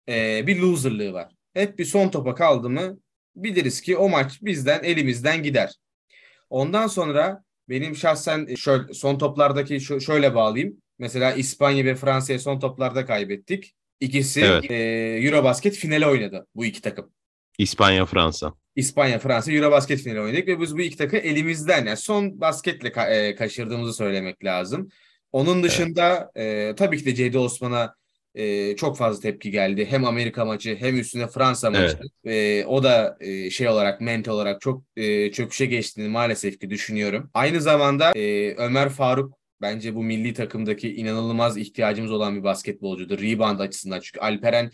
e, 0.09 0.47
bir 0.47 0.61
loserlığı 0.61 1.12
var. 1.12 1.33
Hep 1.54 1.78
bir 1.78 1.85
son 1.85 2.09
topa 2.09 2.35
kaldı 2.35 2.71
mı 2.71 2.99
biliriz 3.37 3.80
ki 3.80 3.97
o 3.97 4.09
maç 4.09 4.42
bizden 4.42 4.85
elimizden 4.85 5.42
gider. 5.42 5.75
Ondan 6.50 6.87
sonra 6.87 7.45
benim 7.68 7.96
şahsen 7.96 8.54
şöyle 8.54 8.94
son 8.94 9.18
toplardaki 9.18 9.80
şöyle 9.80 10.35
bağlayayım. 10.35 10.76
Mesela 10.99 11.32
İspanya 11.32 11.85
ve 11.85 11.94
Fransa'ya 11.94 12.38
son 12.38 12.58
toplarda 12.58 13.06
kaybettik. 13.06 13.75
İkisi 14.00 14.40
evet. 14.40 14.70
e, 14.70 14.75
Eurobasket 15.26 15.75
finali 15.75 16.06
oynadı 16.06 16.46
bu 16.54 16.64
iki 16.64 16.82
takım. 16.82 17.11
İspanya 17.58 18.06
Fransa. 18.06 18.52
İspanya 18.76 19.18
Fransa 19.18 19.52
Eurobasket 19.52 20.00
finali 20.00 20.20
oynadık 20.20 20.49
ve 20.49 20.61
biz 20.61 20.76
bu 20.76 20.80
iki 20.80 20.96
takı 20.96 21.16
elimizden 21.16 21.87
yani 21.87 21.96
son 21.96 22.40
basketle 22.40 22.88
ka- 22.88 23.11
e, 23.11 23.35
kaçırdığımızı 23.35 23.92
söylemek 23.92 24.44
lazım. 24.44 24.88
Onun 25.32 25.62
dışında 25.62 26.30
evet. 26.35 26.73
e, 26.73 26.75
tabii 26.75 26.99
ki 26.99 27.06
de 27.06 27.14
Cedi 27.14 27.38
Osman'a 27.38 27.94
e, 28.36 28.76
çok 28.76 28.96
fazla 28.96 29.20
tepki 29.20 29.50
geldi. 29.50 29.86
Hem 29.90 30.04
Amerika 30.04 30.44
maçı 30.44 30.76
hem 30.80 30.98
üstüne 30.98 31.26
Fransa 31.26 31.70
maçı. 31.70 31.98
Evet. 32.24 32.62
E, 32.64 32.66
o 32.66 32.82
da 32.82 33.16
e, 33.20 33.50
şey 33.50 33.68
olarak 33.68 34.00
mental 34.00 34.32
olarak 34.32 34.60
çok 34.60 34.82
e, 34.96 35.32
çöküşe 35.32 35.66
geçtiğini 35.66 36.08
maalesef 36.08 36.60
ki 36.60 36.70
düşünüyorum. 36.70 37.30
Aynı 37.34 37.60
zamanda 37.60 38.12
e, 38.12 38.54
Ömer 38.54 38.88
Faruk 38.88 39.34
bence 39.60 39.94
bu 39.94 40.02
milli 40.02 40.34
takımdaki 40.34 40.96
inanılmaz 40.96 41.56
ihtiyacımız 41.56 42.12
olan 42.12 42.36
bir 42.36 42.42
basketbolcudur. 42.42 43.18
Rebound 43.18 43.60
açısından. 43.60 44.00
Çünkü 44.00 44.20
Alperen 44.20 44.70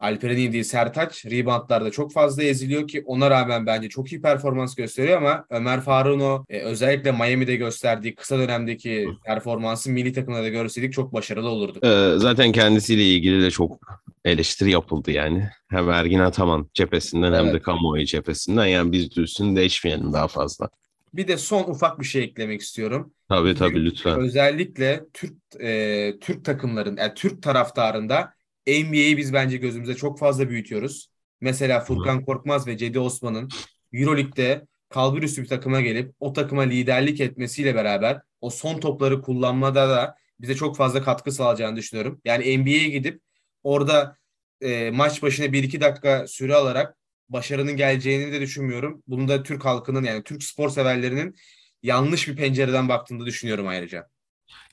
Alperen'in 0.00 0.52
değil 0.52 0.64
Sertaç 0.64 1.26
reboundlarda 1.26 1.90
çok 1.90 2.12
fazla 2.12 2.42
eziliyor 2.42 2.88
ki 2.88 3.02
ona 3.06 3.30
rağmen 3.30 3.66
bence 3.66 3.88
çok 3.88 4.12
iyi 4.12 4.22
performans 4.22 4.74
gösteriyor 4.74 5.16
ama 5.16 5.44
Ömer 5.50 5.80
Faruk'un 5.80 6.20
o 6.20 6.44
e, 6.48 6.60
özellikle 6.60 7.12
Miami'de 7.12 7.56
gösterdiği 7.56 8.14
kısa 8.14 8.38
dönemdeki 8.38 9.08
performansı 9.24 9.90
milli 9.90 10.12
takımda 10.12 10.42
da 10.42 10.48
görseydik 10.48 10.92
çok 10.92 11.12
başarılı 11.12 11.48
olurdu. 11.48 11.78
Ee, 11.84 12.18
zaten 12.18 12.52
kendisiyle 12.52 13.04
ilgili 13.04 13.42
de 13.42 13.50
çok 13.50 13.80
eleştiri 14.24 14.70
yapıldı 14.70 15.10
yani. 15.10 15.48
Hem 15.68 15.90
Ergin 15.90 16.18
Ataman 16.18 16.70
cephesinden 16.74 17.32
evet. 17.32 17.46
hem 17.46 17.54
de 17.54 17.60
kamuoyu 17.60 18.04
cephesinden 18.04 18.66
yani 18.66 18.92
biz 18.92 19.18
üstünü 19.18 19.56
değişmeyelim 19.56 20.12
daha 20.12 20.28
fazla. 20.28 20.68
Bir 21.14 21.28
de 21.28 21.36
son 21.36 21.64
ufak 21.64 22.00
bir 22.00 22.04
şey 22.04 22.22
eklemek 22.22 22.60
istiyorum. 22.60 23.12
Tabii 23.28 23.54
tabii 23.54 23.84
lütfen. 23.84 24.20
Özellikle 24.20 25.04
Türk 25.14 25.34
e, 25.60 26.14
Türk 26.20 26.44
takımların, 26.44 26.96
yani 26.96 27.12
Türk 27.14 27.42
taraftarında 27.42 28.32
NBA'yi 28.68 29.16
biz 29.16 29.32
bence 29.32 29.56
gözümüzde 29.56 29.94
çok 29.94 30.18
fazla 30.18 30.48
büyütüyoruz. 30.48 31.10
Mesela 31.40 31.80
Furkan 31.80 32.24
Korkmaz 32.24 32.66
ve 32.66 32.76
Cedi 32.76 32.98
Osman'ın 32.98 33.48
Euroleague'de 33.92 34.66
kalbur 34.88 35.22
üstü 35.22 35.42
bir 35.42 35.48
takıma 35.48 35.80
gelip 35.80 36.14
o 36.20 36.32
takıma 36.32 36.62
liderlik 36.62 37.20
etmesiyle 37.20 37.74
beraber 37.74 38.20
o 38.40 38.50
son 38.50 38.80
topları 38.80 39.22
kullanmada 39.22 39.88
da 39.88 40.14
bize 40.40 40.54
çok 40.54 40.76
fazla 40.76 41.02
katkı 41.02 41.32
sağlayacağını 41.32 41.76
düşünüyorum. 41.76 42.20
Yani 42.24 42.58
NBA'ye 42.58 42.88
gidip 42.88 43.20
orada 43.62 44.16
e, 44.60 44.90
maç 44.90 45.22
başına 45.22 45.46
1-2 45.46 45.80
dakika 45.80 46.26
süre 46.26 46.54
alarak 46.54 46.96
başarının 47.28 47.76
geleceğini 47.76 48.32
de 48.32 48.40
düşünmüyorum. 48.40 49.02
Bunu 49.06 49.28
da 49.28 49.42
Türk 49.42 49.64
halkının 49.64 50.04
yani 50.04 50.22
Türk 50.22 50.42
spor 50.42 50.70
severlerinin 50.70 51.34
yanlış 51.82 52.28
bir 52.28 52.36
pencereden 52.36 52.88
baktığını 52.88 53.26
düşünüyorum 53.26 53.66
ayrıca 53.68 54.08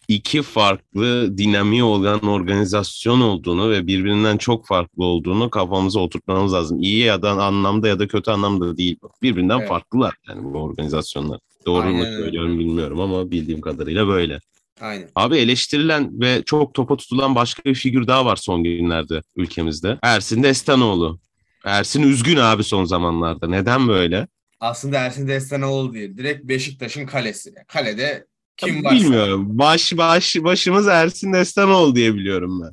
iki 0.07 0.41
farklı 0.41 1.37
dinamiği 1.37 1.83
olan 1.83 2.27
organizasyon 2.27 3.21
olduğunu 3.21 3.69
ve 3.69 3.87
birbirinden 3.87 4.37
çok 4.37 4.67
farklı 4.67 5.05
olduğunu 5.05 5.49
kafamıza 5.49 5.99
oturtmamız 5.99 6.53
lazım. 6.53 6.81
İyi 6.81 6.99
ya 6.99 7.21
da 7.21 7.31
anlamda 7.31 7.87
ya 7.87 7.99
da 7.99 8.07
kötü 8.07 8.31
anlamda 8.31 8.77
değil. 8.77 8.97
Birbirinden 9.21 9.59
evet. 9.59 9.69
farklılar 9.69 10.15
yani 10.29 10.43
bu 10.43 10.63
organizasyonlar. 10.63 11.39
Doğru 11.65 11.87
Aynen 11.87 11.95
mu 11.95 12.03
söylüyorum 12.03 12.59
bilmiyorum 12.59 12.99
ama 12.99 13.31
bildiğim 13.31 13.61
kadarıyla 13.61 14.07
böyle. 14.07 14.39
Aynen. 14.81 15.09
Abi 15.15 15.37
eleştirilen 15.37 16.21
ve 16.21 16.43
çok 16.45 16.73
topa 16.73 16.97
tutulan 16.97 17.35
başka 17.35 17.63
bir 17.63 17.75
figür 17.75 18.07
daha 18.07 18.25
var 18.25 18.35
son 18.35 18.63
günlerde 18.63 19.21
ülkemizde. 19.35 19.97
Ersin 20.01 20.43
Destanoğlu. 20.43 21.19
Ersin 21.65 22.03
üzgün 22.03 22.37
abi 22.37 22.63
son 22.63 22.85
zamanlarda. 22.85 23.47
Neden 23.47 23.87
böyle? 23.87 24.27
Aslında 24.59 24.97
Ersin 24.97 25.27
Destanoğlu 25.27 25.93
değil. 25.93 26.17
Direkt 26.17 26.43
Beşiktaş'ın 26.43 27.05
kalesi. 27.05 27.53
Kalede 27.67 28.25
kim 28.57 28.83
varsa. 28.83 28.95
Bilmiyorum. 28.95 29.57
Baş, 29.57 29.97
baş, 29.97 30.35
başımız 30.39 30.87
Ersin 30.87 31.33
Destanoğlu 31.33 31.95
diye 31.95 32.15
biliyorum 32.15 32.61
ben. 32.61 32.71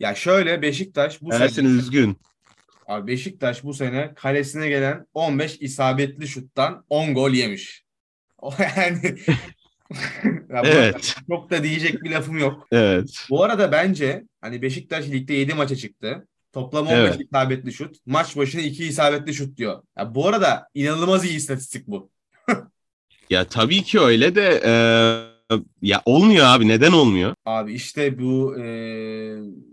Ya 0.00 0.14
şöyle 0.14 0.62
Beşiktaş 0.62 1.22
bu 1.22 1.34
Ersin 1.34 1.54
sene... 1.54 1.68
üzgün. 1.68 2.16
Abi 2.86 3.12
Beşiktaş 3.12 3.64
bu 3.64 3.74
sene 3.74 4.14
kalesine 4.14 4.68
gelen 4.68 5.06
15 5.14 5.56
isabetli 5.60 6.28
şuttan 6.28 6.84
10 6.88 7.14
gol 7.14 7.30
yemiş. 7.30 7.84
O 8.42 8.52
yani 8.76 9.00
evet. 10.64 11.16
Çok 11.28 11.50
da 11.50 11.62
diyecek 11.62 12.02
bir 12.02 12.10
lafım 12.10 12.38
yok. 12.38 12.66
Evet. 12.72 13.26
Bu 13.30 13.44
arada 13.44 13.72
bence 13.72 14.24
hani 14.40 14.62
Beşiktaş 14.62 15.08
ligde 15.08 15.34
7 15.34 15.54
maça 15.54 15.76
çıktı. 15.76 16.26
Toplam 16.52 16.86
15 16.86 16.98
evet. 16.98 17.20
isabetli 17.20 17.72
şut. 17.72 17.96
Maç 18.06 18.36
başına 18.36 18.60
2 18.60 18.84
isabetli 18.84 19.34
şut 19.34 19.56
diyor. 19.56 19.82
Ya 19.98 20.14
bu 20.14 20.28
arada 20.28 20.68
inanılmaz 20.74 21.24
iyi 21.24 21.36
istatistik 21.36 21.86
bu. 21.86 22.10
Ya 23.30 23.44
tabii 23.44 23.82
ki 23.82 24.00
öyle 24.00 24.34
de 24.34 24.60
e, 24.64 24.72
ya 25.82 26.02
olmuyor 26.04 26.46
abi. 26.46 26.68
Neden 26.68 26.92
olmuyor? 26.92 27.34
Abi 27.44 27.72
işte 27.72 28.18
bu 28.18 28.58
e, 28.58 28.66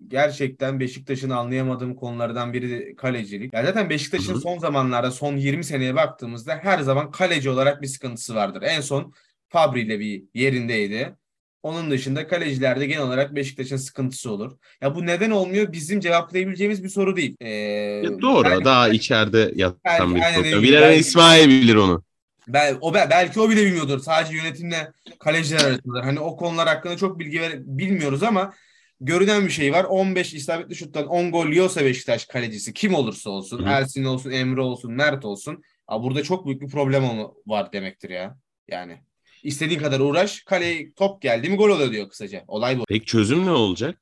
gerçekten 0.08 0.80
Beşiktaş'ın 0.80 1.30
anlayamadığım 1.30 1.96
konulardan 1.96 2.54
biri 2.54 2.96
kalecilik. 2.96 3.54
Ya 3.54 3.66
zaten 3.66 3.90
Beşiktaş'ın 3.90 4.34
Hı-hı. 4.34 4.42
son 4.42 4.58
zamanlarda 4.60 5.12
son 5.12 5.36
20 5.36 5.64
seneye 5.64 5.96
baktığımızda 5.96 6.60
her 6.62 6.80
zaman 6.80 7.12
kaleci 7.12 7.50
olarak 7.50 7.82
bir 7.82 7.88
sıkıntısı 7.88 8.36
vardır. 8.36 8.62
En 8.62 8.82
son 8.82 9.14
Fabri 9.50 9.82
ile 9.82 10.00
bir 10.00 10.24
yerindeydi. 10.34 11.16
Onun 11.64 11.92
dışında 11.92 12.28
kalecilerde 12.28 12.86
genel 12.86 13.02
olarak 13.02 13.36
Beşiktaş'ın 13.36 13.78
sıkıntısı 13.78 14.32
olur. 14.32 14.58
Ya 14.82 14.96
bu 14.96 15.06
neden 15.06 15.32
olmuyor? 15.32 15.72
Bizim 15.72 16.00
cevaplayabileceğimiz 16.00 16.84
bir 16.84 16.90
soru 16.90 17.16
değil. 17.16 17.36
Ee, 17.42 17.50
ya 17.50 18.22
doğru. 18.22 18.50
Yani, 18.50 18.66
daha 18.66 18.90
içeride 18.90 19.52
yatan 19.56 20.16
bir 20.16 20.22
soru. 20.22 20.64
Bilen 20.64 21.00
İsmail 21.00 21.48
bilir 21.50 21.76
onu. 21.76 22.04
Bel, 22.48 22.77
o 22.82 22.94
belki 22.94 23.39
o 23.39 23.50
bile 23.50 23.66
bilmiyordur. 23.66 24.00
Sadece 24.00 24.38
yönetimle 24.38 24.92
kaleciler 25.20 25.60
arasındadır. 25.60 26.04
Hani 26.04 26.20
o 26.20 26.38
konular 26.38 26.68
hakkında 26.68 26.98
çok 26.98 27.20
bilgi 27.20 27.42
ver, 27.42 27.54
bilmiyoruz 27.60 28.24
ama 28.24 28.54
görünen 29.01 29.46
bir 29.46 29.51
şey 29.51 29.74
var. 29.74 29.84
15 29.84 30.34
isabetli 30.34 30.75
şuttan 30.75 31.08
10 31.08 31.32
gol 31.32 31.48
yiyorsa 31.48 31.86
Beşiktaş 31.86 32.25
kalecisi 32.25 32.74
kim 32.74 32.94
olursa 32.94 33.30
olsun, 33.30 33.66
Hı. 33.66 33.70
Ersin 33.70 34.04
olsun, 34.04 34.32
Emre 34.32 34.62
olsun, 34.62 34.92
Mert 34.92 35.25
olsun. 35.25 35.63
Abi 35.88 36.04
burada 36.04 36.24
çok 36.24 36.46
büyük 36.46 36.62
bir 36.62 36.68
problem 36.68 37.04
var 37.48 37.74
demektir 37.74 38.10
ya. 38.10 38.38
Yani 38.68 38.98
istediğin 39.44 39.80
kadar 39.80 40.00
uğraş, 40.00 40.44
kaleye 40.44 40.94
top 40.94 41.22
geldi 41.22 41.50
mi 41.50 41.56
gol 41.56 41.70
oluyor 41.70 41.92
diyor 41.92 42.10
kısaca. 42.10 42.44
Olay 42.48 42.80
bu. 42.80 42.84
Peki 42.88 43.06
çözüm 43.06 43.46
ne 43.46 43.51
olacak? 43.51 44.01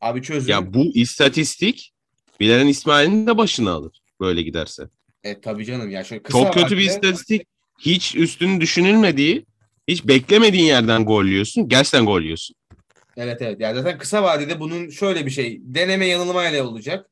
Abi 0.00 0.22
çözüm. 0.22 0.50
Ya 0.50 0.74
bu 0.74 0.84
istatistik 0.94 1.92
Bilal 2.40 2.68
İsmail'in 2.68 3.26
de 3.26 3.36
başını 3.36 3.70
alır 3.70 4.02
böyle 4.20 4.42
giderse. 4.42 4.82
E 5.24 5.40
tabii 5.40 5.64
canım 5.64 5.90
ya 5.90 6.04
şöyle 6.04 6.22
kısa 6.22 6.38
Çok 6.38 6.54
kötü 6.54 6.78
bir 6.78 6.82
istatistik 6.82 7.46
hiç 7.86 8.16
üstünü 8.16 8.60
düşünülmediği, 8.60 9.46
hiç 9.88 10.06
beklemediğin 10.06 10.64
yerden 10.64 11.04
gol 11.04 11.24
yiyorsun. 11.24 11.68
Gerçekten 11.68 12.06
gol 12.06 12.22
yiyorsun. 12.22 12.56
Evet 13.16 13.42
evet. 13.42 13.60
Yani 13.60 13.74
zaten 13.74 13.98
kısa 13.98 14.22
vadede 14.22 14.60
bunun 14.60 14.88
şöyle 14.90 15.26
bir 15.26 15.30
şey. 15.30 15.58
Deneme 15.62 16.06
yanılmayla 16.06 16.68
olacak. 16.68 17.06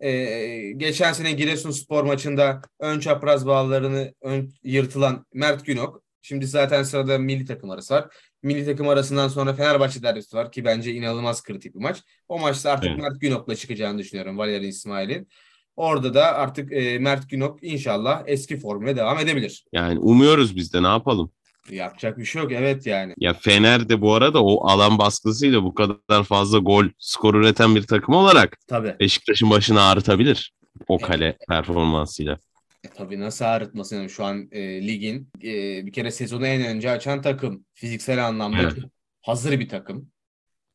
Ee, 0.00 0.72
geçen 0.76 1.12
sene 1.12 1.32
Giresunspor 1.32 2.04
maçında 2.04 2.62
ön 2.80 3.00
çapraz 3.00 3.46
bağlarını 3.46 4.14
ön, 4.22 4.52
yırtılan 4.62 5.26
Mert 5.34 5.66
Günok. 5.66 6.02
Şimdi 6.22 6.46
zaten 6.46 6.82
sırada 6.82 7.18
milli 7.18 7.44
takım 7.44 7.70
arası 7.70 7.94
var. 7.94 8.08
Milli 8.42 8.64
takım 8.64 8.88
arasından 8.88 9.28
sonra 9.28 9.54
Fenerbahçe 9.54 10.02
derbisi 10.02 10.36
var 10.36 10.52
ki 10.52 10.64
bence 10.64 10.92
inanılmaz 10.92 11.42
kritik 11.42 11.74
bir 11.74 11.80
maç. 11.80 12.02
O 12.28 12.38
maçta 12.38 12.70
artık 12.70 12.90
evet. 12.90 13.02
Mert 13.02 13.20
Günok'la 13.20 13.56
çıkacağını 13.56 13.98
düşünüyorum 13.98 14.38
Valerian 14.38 14.68
İsmail'in. 14.68 15.28
Orada 15.76 16.14
da 16.14 16.34
artık 16.34 16.72
e, 16.72 16.98
Mert 16.98 17.30
Günok 17.30 17.62
inşallah 17.62 18.22
eski 18.26 18.56
formuna 18.56 18.96
devam 18.96 19.18
edebilir. 19.18 19.64
Yani 19.72 19.98
umuyoruz 19.98 20.56
biz 20.56 20.72
de 20.72 20.82
ne 20.82 20.86
yapalım? 20.86 21.30
Yapacak 21.70 22.18
bir 22.18 22.24
şey 22.24 22.42
yok 22.42 22.52
evet 22.52 22.86
yani. 22.86 23.14
Ya 23.16 23.34
Fener 23.34 23.88
de 23.88 24.00
bu 24.00 24.14
arada 24.14 24.44
o 24.44 24.68
alan 24.68 24.98
baskısıyla 24.98 25.62
bu 25.62 25.74
kadar 25.74 26.24
fazla 26.24 26.58
gol 26.58 26.84
skor 26.98 27.34
üreten 27.34 27.74
bir 27.74 27.82
takım 27.82 28.14
olarak 28.14 28.58
Tabii. 28.68 28.96
Beşiktaş'ın 29.00 29.50
başını 29.50 29.82
ağrıtabilir 29.82 30.52
o 30.88 30.98
kale 30.98 31.24
evet. 31.24 31.38
performansıyla. 31.48 32.38
E, 32.84 32.88
tabii 32.88 33.20
nasıl 33.20 33.44
ağrıtmasın 33.44 33.96
yani 33.96 34.10
şu 34.10 34.24
an 34.24 34.48
e, 34.52 34.86
ligin 34.86 35.30
e, 35.42 35.86
bir 35.86 35.92
kere 35.92 36.10
sezonu 36.10 36.46
en 36.46 36.64
önce 36.64 36.90
açan 36.90 37.22
takım 37.22 37.64
fiziksel 37.74 38.26
anlamda 38.26 38.62
evet. 38.62 38.74
hazır 39.22 39.60
bir 39.60 39.68
takım. 39.68 40.08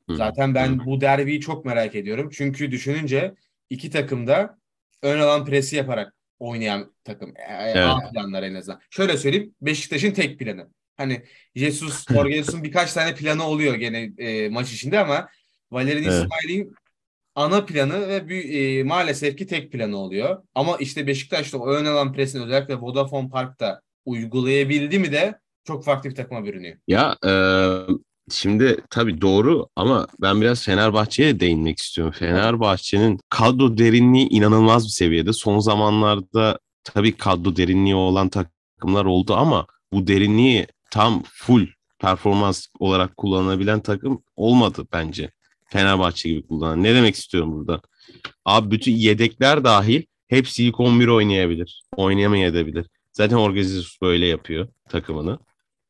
Zaten 0.09 0.55
ben 0.55 0.85
bu 0.85 1.01
derbiyi 1.01 1.39
çok 1.41 1.65
merak 1.65 1.95
ediyorum. 1.95 2.29
Çünkü 2.33 2.71
düşününce 2.71 3.35
iki 3.69 3.89
takım 3.89 4.27
da 4.27 4.58
ön 5.01 5.19
alan 5.19 5.45
presi 5.45 5.75
yaparak 5.75 6.13
oynayan 6.39 6.93
takım. 7.03 7.33
E, 7.35 7.41
e, 7.41 7.71
evet. 7.75 7.77
A 7.77 8.09
planlar 8.11 8.43
en 8.43 8.55
azından. 8.55 8.81
Şöyle 8.89 9.17
söyleyeyim. 9.17 9.55
Beşiktaş'ın 9.61 10.11
tek 10.11 10.39
planı. 10.39 10.69
Hani 10.97 11.23
Jesus, 11.55 12.05
Jorge 12.13 12.35
Jesus'un 12.35 12.63
birkaç 12.63 12.93
tane 12.93 13.15
planı 13.15 13.43
oluyor 13.43 13.75
gene 13.75 14.11
e, 14.17 14.49
maç 14.49 14.73
içinde 14.73 14.99
ama 14.99 15.27
Valerian 15.71 16.13
evet. 16.13 16.23
İsmail'in 16.23 16.73
ana 17.35 17.65
planı 17.65 18.07
ve 18.07 18.29
bir, 18.29 18.77
e, 18.79 18.83
maalesef 18.83 19.37
ki 19.37 19.47
tek 19.47 19.71
planı 19.71 19.97
oluyor. 19.97 20.43
Ama 20.55 20.77
işte 20.77 21.07
Beşiktaş'ta 21.07 21.57
o 21.57 21.67
ön 21.67 21.85
alan 21.85 22.13
presini 22.13 22.43
özellikle 22.43 22.75
Vodafone 22.75 23.29
Park'ta 23.29 23.81
uygulayabildi 24.05 24.99
mi 24.99 25.11
de 25.11 25.39
çok 25.63 25.85
farklı 25.85 26.09
bir 26.09 26.15
takıma 26.15 26.45
bürünüyor. 26.45 26.77
Ya 26.87 27.17
e, 27.25 27.31
Şimdi 28.31 28.77
tabii 28.89 29.21
doğru 29.21 29.67
ama 29.75 30.07
ben 30.21 30.41
biraz 30.41 30.63
Fenerbahçe'ye 30.63 31.35
de 31.35 31.39
değinmek 31.39 31.79
istiyorum. 31.79 32.13
Fenerbahçe'nin 32.17 33.19
kadro 33.29 33.77
derinliği 33.77 34.29
inanılmaz 34.29 34.85
bir 34.85 34.91
seviyede. 34.91 35.33
Son 35.33 35.59
zamanlarda 35.59 36.59
tabii 36.83 37.17
kadro 37.17 37.55
derinliği 37.55 37.95
olan 37.95 38.29
takımlar 38.29 39.05
oldu 39.05 39.33
ama 39.33 39.67
bu 39.93 40.07
derinliği 40.07 40.67
tam 40.91 41.23
full 41.25 41.67
performans 41.99 42.67
olarak 42.79 43.17
kullanabilen 43.17 43.79
takım 43.79 44.23
olmadı 44.35 44.87
bence. 44.93 45.31
Fenerbahçe 45.65 46.29
gibi 46.29 46.47
kullanan. 46.47 46.83
Ne 46.83 46.95
demek 46.95 47.15
istiyorum 47.15 47.51
burada? 47.51 47.81
Abi 48.45 48.71
bütün 48.71 48.95
yedekler 48.95 49.63
dahil 49.63 50.03
hepsi 50.27 50.63
ilk 50.63 50.79
11 50.79 51.07
oynayabilir. 51.07 51.83
Oynayamayabilir. 51.95 52.85
Zaten 53.13 53.55
Jesus 53.55 54.01
böyle 54.01 54.25
yapıyor 54.25 54.67
takımını. 54.89 55.39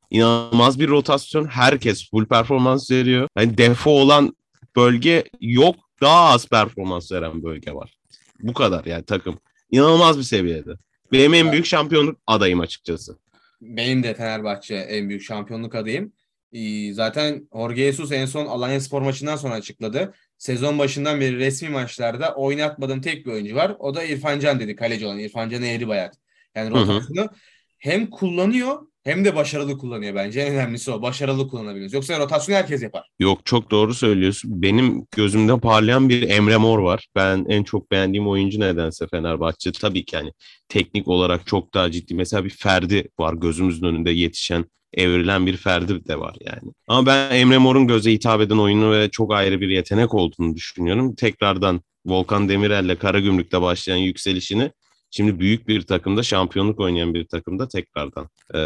İnanılmaz 0.09 0.79
bir 0.79 0.87
rotasyon. 0.87 1.45
Herkes 1.45 2.09
full 2.09 2.25
performans 2.25 2.91
veriyor. 2.91 3.27
Yani 3.37 3.57
defo 3.57 3.91
olan 3.91 4.35
bölge 4.75 5.23
yok. 5.41 5.75
Daha 6.01 6.29
az 6.29 6.47
performans 6.47 7.11
veren 7.11 7.43
bölge 7.43 7.73
var. 7.73 7.93
Bu 8.39 8.53
kadar 8.53 8.85
yani 8.85 9.05
takım. 9.05 9.39
İnanılmaz 9.71 10.17
bir 10.17 10.23
seviyede. 10.23 10.71
Benim 11.11 11.33
en 11.33 11.51
büyük 11.51 11.65
şampiyonluk 11.65 12.19
adayım 12.27 12.59
açıkçası. 12.59 13.17
Benim 13.61 14.03
de 14.03 14.13
Fenerbahçe 14.13 14.75
en 14.75 15.09
büyük 15.09 15.23
şampiyonluk 15.23 15.75
adayım. 15.75 16.13
Ee, 16.53 16.93
Zaten 16.93 17.47
Jorge 17.53 17.85
Jesus 17.85 18.11
en 18.11 18.25
son 18.25 18.45
Alanya 18.45 18.81
Spor 18.81 19.01
maçından 19.01 19.35
sonra 19.35 19.53
açıkladı. 19.53 20.13
Sezon 20.37 20.79
başından 20.79 21.21
beri 21.21 21.37
resmi 21.37 21.69
maçlarda 21.69 22.35
oynatmadığım 22.35 23.01
tek 23.01 23.25
bir 23.25 23.31
oyuncu 23.31 23.55
var. 23.55 23.75
O 23.79 23.95
da 23.95 24.03
İrfan 24.03 24.39
Can 24.39 24.59
dedi. 24.59 24.75
Kaleci 24.75 25.05
olan 25.05 25.19
İrfan 25.19 25.49
Can 25.49 25.63
Eğri 25.63 25.87
Bayat. 25.87 26.15
Yani 26.55 26.69
rotasyonu 26.71 27.29
hem 27.77 28.09
kullanıyor 28.09 28.88
hem 29.03 29.25
de 29.25 29.35
başarılı 29.35 29.77
kullanıyor 29.77 30.15
bence. 30.15 30.39
En 30.39 30.53
önemlisi 30.53 30.91
o. 30.91 31.01
Başarılı 31.01 31.47
kullanabiliyoruz. 31.47 31.93
Yoksa 31.93 32.19
rotasyonu 32.19 32.57
herkes 32.57 32.83
yapar. 32.83 33.03
Yok 33.19 33.45
çok 33.45 33.71
doğru 33.71 33.93
söylüyorsun. 33.93 34.61
Benim 34.61 35.05
gözümde 35.11 35.59
parlayan 35.59 36.09
bir 36.09 36.29
Emre 36.29 36.57
Mor 36.57 36.79
var. 36.79 37.07
Ben 37.15 37.45
en 37.49 37.63
çok 37.63 37.91
beğendiğim 37.91 38.27
oyuncu 38.27 38.59
nedense 38.59 39.07
Fenerbahçe. 39.07 39.71
Tabii 39.71 40.05
ki 40.05 40.15
yani 40.15 40.31
teknik 40.69 41.07
olarak 41.07 41.47
çok 41.47 41.73
daha 41.73 41.91
ciddi. 41.91 42.15
Mesela 42.15 42.45
bir 42.45 42.49
Ferdi 42.49 43.09
var 43.19 43.33
gözümüzün 43.33 43.85
önünde 43.85 44.11
yetişen, 44.11 44.65
evrilen 44.93 45.45
bir 45.45 45.57
Ferdi 45.57 46.07
de 46.07 46.19
var 46.19 46.35
yani. 46.39 46.73
Ama 46.87 47.05
ben 47.05 47.35
Emre 47.35 47.57
Mor'un 47.57 47.87
göze 47.87 48.11
hitap 48.11 48.41
eden 48.41 48.57
oyunu 48.57 48.91
ve 48.91 49.09
çok 49.09 49.33
ayrı 49.33 49.61
bir 49.61 49.69
yetenek 49.69 50.13
olduğunu 50.13 50.55
düşünüyorum. 50.55 51.15
Tekrardan 51.15 51.81
Volkan 52.05 52.49
Demirel'le 52.49 52.95
Karagümrük'te 52.95 53.61
başlayan 53.61 53.97
yükselişini 53.97 54.71
şimdi 55.11 55.39
büyük 55.39 55.67
bir 55.67 55.81
takımda 55.81 56.23
şampiyonluk 56.23 56.79
oynayan 56.79 57.13
bir 57.13 57.27
takımda 57.27 57.67
tekrardan 57.67 58.29
e, 58.53 58.59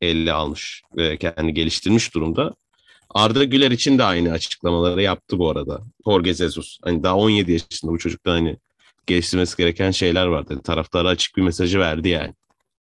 elle 0.00 0.32
almış 0.32 0.82
ve 0.96 1.16
kendini 1.16 1.54
geliştirmiş 1.54 2.14
durumda. 2.14 2.54
Arda 3.14 3.44
Güler 3.44 3.70
için 3.70 3.98
de 3.98 4.04
aynı 4.04 4.32
açıklamaları 4.32 5.02
yaptı 5.02 5.38
bu 5.38 5.50
arada. 5.50 5.80
Jorge 6.04 6.34
Jesus. 6.34 6.78
Hani 6.82 7.02
daha 7.02 7.16
17 7.16 7.52
yaşında 7.52 7.92
bu 7.92 7.98
çocukta 7.98 8.32
hani 8.32 8.56
geliştirmesi 9.06 9.56
gereken 9.56 9.90
şeyler 9.90 10.26
var 10.26 10.48
dedi. 10.48 10.62
Taraftara 10.62 11.08
açık 11.08 11.36
bir 11.36 11.42
mesajı 11.42 11.78
verdi 11.78 12.08
yani. 12.08 12.34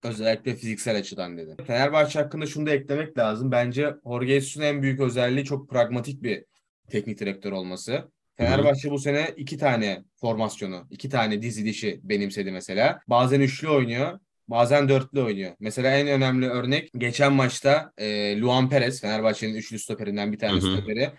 Özellikle 0.04 0.56
fiziksel 0.56 0.98
açıdan 0.98 1.38
dedi. 1.38 1.56
Fenerbahçe 1.68 2.20
hakkında 2.20 2.46
şunu 2.46 2.66
da 2.66 2.72
eklemek 2.72 3.18
lazım. 3.18 3.52
Bence 3.52 3.96
Jorge 4.04 4.34
Jesus'un 4.34 4.62
en 4.62 4.82
büyük 4.82 5.00
özelliği 5.00 5.46
çok 5.46 5.70
pragmatik 5.70 6.24
bir 6.24 6.46
teknik 6.90 7.20
direktör 7.20 7.52
olması. 7.52 8.12
Fenerbahçe 8.40 8.92
bu 8.92 9.00
sene 9.00 9.34
iki 9.38 9.58
tane 9.58 10.04
formasyonu, 10.16 10.88
iki 10.90 11.10
tane 11.10 11.42
dizilişi 11.42 12.00
benimsedi 12.04 12.52
mesela. 12.52 13.00
Bazen 13.08 13.40
üçlü 13.40 13.70
oynuyor, 13.70 14.20
bazen 14.48 14.90
dörtlü 14.90 15.22
oynuyor. 15.22 15.52
Mesela 15.60 15.98
en 15.98 16.08
önemli 16.08 16.50
örnek 16.50 16.90
geçen 16.98 17.34
maçta 17.34 17.92
e, 17.98 18.40
Luan 18.42 18.70
Perez, 18.70 19.02
Fenerbahçe'nin 19.02 19.56
üçlü 19.56 19.80
stoperinden 19.80 20.32
bir 20.32 20.40
tane 20.40 20.62
stoperi, 20.62 21.12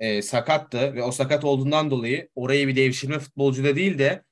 e, 0.00 0.22
sakattı 0.22 0.94
ve 0.94 1.02
o 1.02 1.12
sakat 1.12 1.44
olduğundan 1.44 1.90
dolayı 1.90 2.28
orayı 2.34 2.68
bir 2.68 2.76
devşirme 2.76 3.18
futbolcu 3.18 3.64
da 3.64 3.76
değil 3.76 3.98
de 3.98 4.22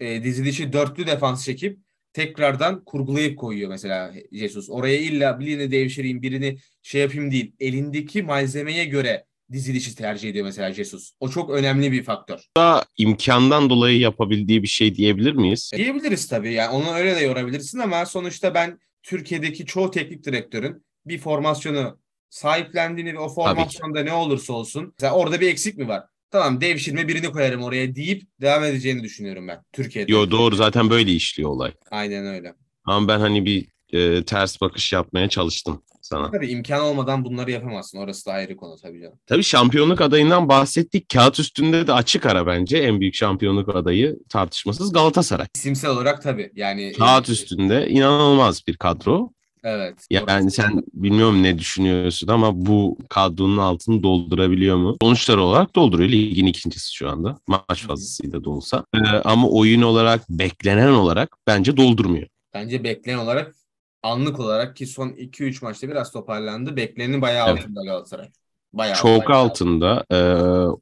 e, 0.00 0.24
dizilişi 0.24 0.72
dörtlü 0.72 1.06
defans 1.06 1.44
çekip 1.44 1.78
tekrardan 2.12 2.84
kurgulayıp 2.84 3.38
koyuyor 3.38 3.70
mesela 3.70 4.12
Jesus. 4.32 4.70
Oraya 4.70 4.98
illa 4.98 5.40
birini 5.40 5.70
devşireyim, 5.70 6.22
birini 6.22 6.58
şey 6.82 7.00
yapayım 7.00 7.30
değil. 7.30 7.52
Elindeki 7.60 8.22
malzemeye 8.22 8.84
göre 8.84 9.24
dizilişi 9.52 9.94
tercih 9.94 10.30
ediyor 10.30 10.44
mesela 10.44 10.72
Jesus. 10.72 11.12
O 11.20 11.28
çok 11.28 11.50
önemli 11.50 11.92
bir 11.92 12.02
faktör. 12.02 12.40
Da 12.56 12.84
imkandan 12.98 13.70
dolayı 13.70 13.98
yapabildiği 13.98 14.62
bir 14.62 14.68
şey 14.68 14.94
diyebilir 14.94 15.32
miyiz? 15.32 15.70
Diyebiliriz 15.76 16.28
tabii. 16.28 16.52
Yani 16.52 16.70
onu 16.70 16.94
öyle 16.94 17.16
de 17.16 17.20
yorabilirsin 17.20 17.78
ama 17.78 18.06
sonuçta 18.06 18.54
ben 18.54 18.78
Türkiye'deki 19.02 19.66
çoğu 19.66 19.90
teknik 19.90 20.24
direktörün 20.24 20.84
bir 21.06 21.18
formasyonu 21.18 21.98
sahiplendiğini 22.30 23.14
ve 23.14 23.18
o 23.18 23.28
formasyonda 23.28 24.02
ne 24.02 24.12
olursa 24.12 24.52
olsun 24.52 24.92
mesela 24.98 25.14
orada 25.14 25.40
bir 25.40 25.48
eksik 25.48 25.78
mi 25.78 25.88
var? 25.88 26.02
Tamam 26.30 26.60
devşirme 26.60 27.08
birini 27.08 27.30
koyarım 27.30 27.62
oraya 27.62 27.94
deyip 27.94 28.22
devam 28.40 28.64
edeceğini 28.64 29.02
düşünüyorum 29.02 29.48
ben 29.48 29.62
Türkiye'de. 29.72 30.12
Yo 30.12 30.30
doğru 30.30 30.56
zaten 30.56 30.90
böyle 30.90 31.12
işliyor 31.12 31.50
olay. 31.50 31.72
Aynen 31.90 32.26
öyle. 32.26 32.54
Ama 32.84 33.08
ben 33.08 33.20
hani 33.20 33.44
bir 33.44 33.66
e, 33.92 34.24
ters 34.24 34.60
bakış 34.60 34.92
yapmaya 34.92 35.28
çalıştım 35.28 35.82
sana. 36.08 36.30
Tabii 36.30 36.46
imkan 36.46 36.80
olmadan 36.80 37.24
bunları 37.24 37.50
yapamazsın. 37.50 37.98
Orası 37.98 38.26
da 38.26 38.32
ayrı 38.32 38.56
konu 38.56 38.76
tabii 38.82 39.00
canım. 39.00 39.18
Tabii 39.26 39.42
şampiyonluk 39.42 40.00
adayından 40.00 40.48
bahsettik. 40.48 41.08
Kağıt 41.08 41.40
üstünde 41.40 41.86
de 41.86 41.92
açık 41.92 42.26
ara 42.26 42.46
bence 42.46 42.78
en 42.78 43.00
büyük 43.00 43.14
şampiyonluk 43.14 43.76
adayı 43.76 44.18
tartışmasız 44.28 44.92
Galatasaray. 44.92 45.46
İsimsel 45.54 45.90
olarak 45.90 46.22
tabii. 46.22 46.50
Yani 46.54 46.92
Kağıt 46.98 47.28
üstünde 47.28 47.88
inanılmaz 47.88 48.62
bir 48.66 48.76
kadro. 48.76 49.30
Evet. 49.64 50.06
Yani 50.10 50.50
sen 50.50 50.82
bilmiyorum 50.92 51.42
ne 51.42 51.58
düşünüyorsun 51.58 52.28
ama 52.28 52.66
bu 52.66 52.98
kadronun 53.08 53.58
altını 53.58 54.02
doldurabiliyor 54.02 54.76
mu? 54.76 54.96
Sonuçlar 55.02 55.36
olarak 55.36 55.76
dolduruyor. 55.76 56.10
Ligin 56.10 56.46
ikincisi 56.46 56.94
şu 56.94 57.10
anda. 57.10 57.38
Maç 57.46 57.82
fazlasıyla 57.86 58.44
da 58.44 58.50
olsa. 58.50 58.84
Ee, 58.94 58.98
ama 59.24 59.48
oyun 59.48 59.82
olarak, 59.82 60.30
beklenen 60.30 60.88
olarak 60.88 61.36
bence 61.46 61.76
doldurmuyor. 61.76 62.26
Bence 62.54 62.84
beklenen 62.84 63.18
olarak 63.18 63.54
anlık 64.02 64.40
olarak 64.40 64.76
ki 64.76 64.86
son 64.86 65.08
2-3 65.08 65.62
maçta 65.64 65.88
biraz 65.88 66.12
toparlandı. 66.12 66.76
Beklenenin 66.76 67.22
bayağı 67.22 67.50
Evet. 67.50 67.62
altında 67.62 67.84
Galatasaray. 67.84 68.28
Bayağı 68.72 68.96
Çok 68.96 69.28
bayağı. 69.28 69.42
altında. 69.42 70.04
Ee, 70.10 70.16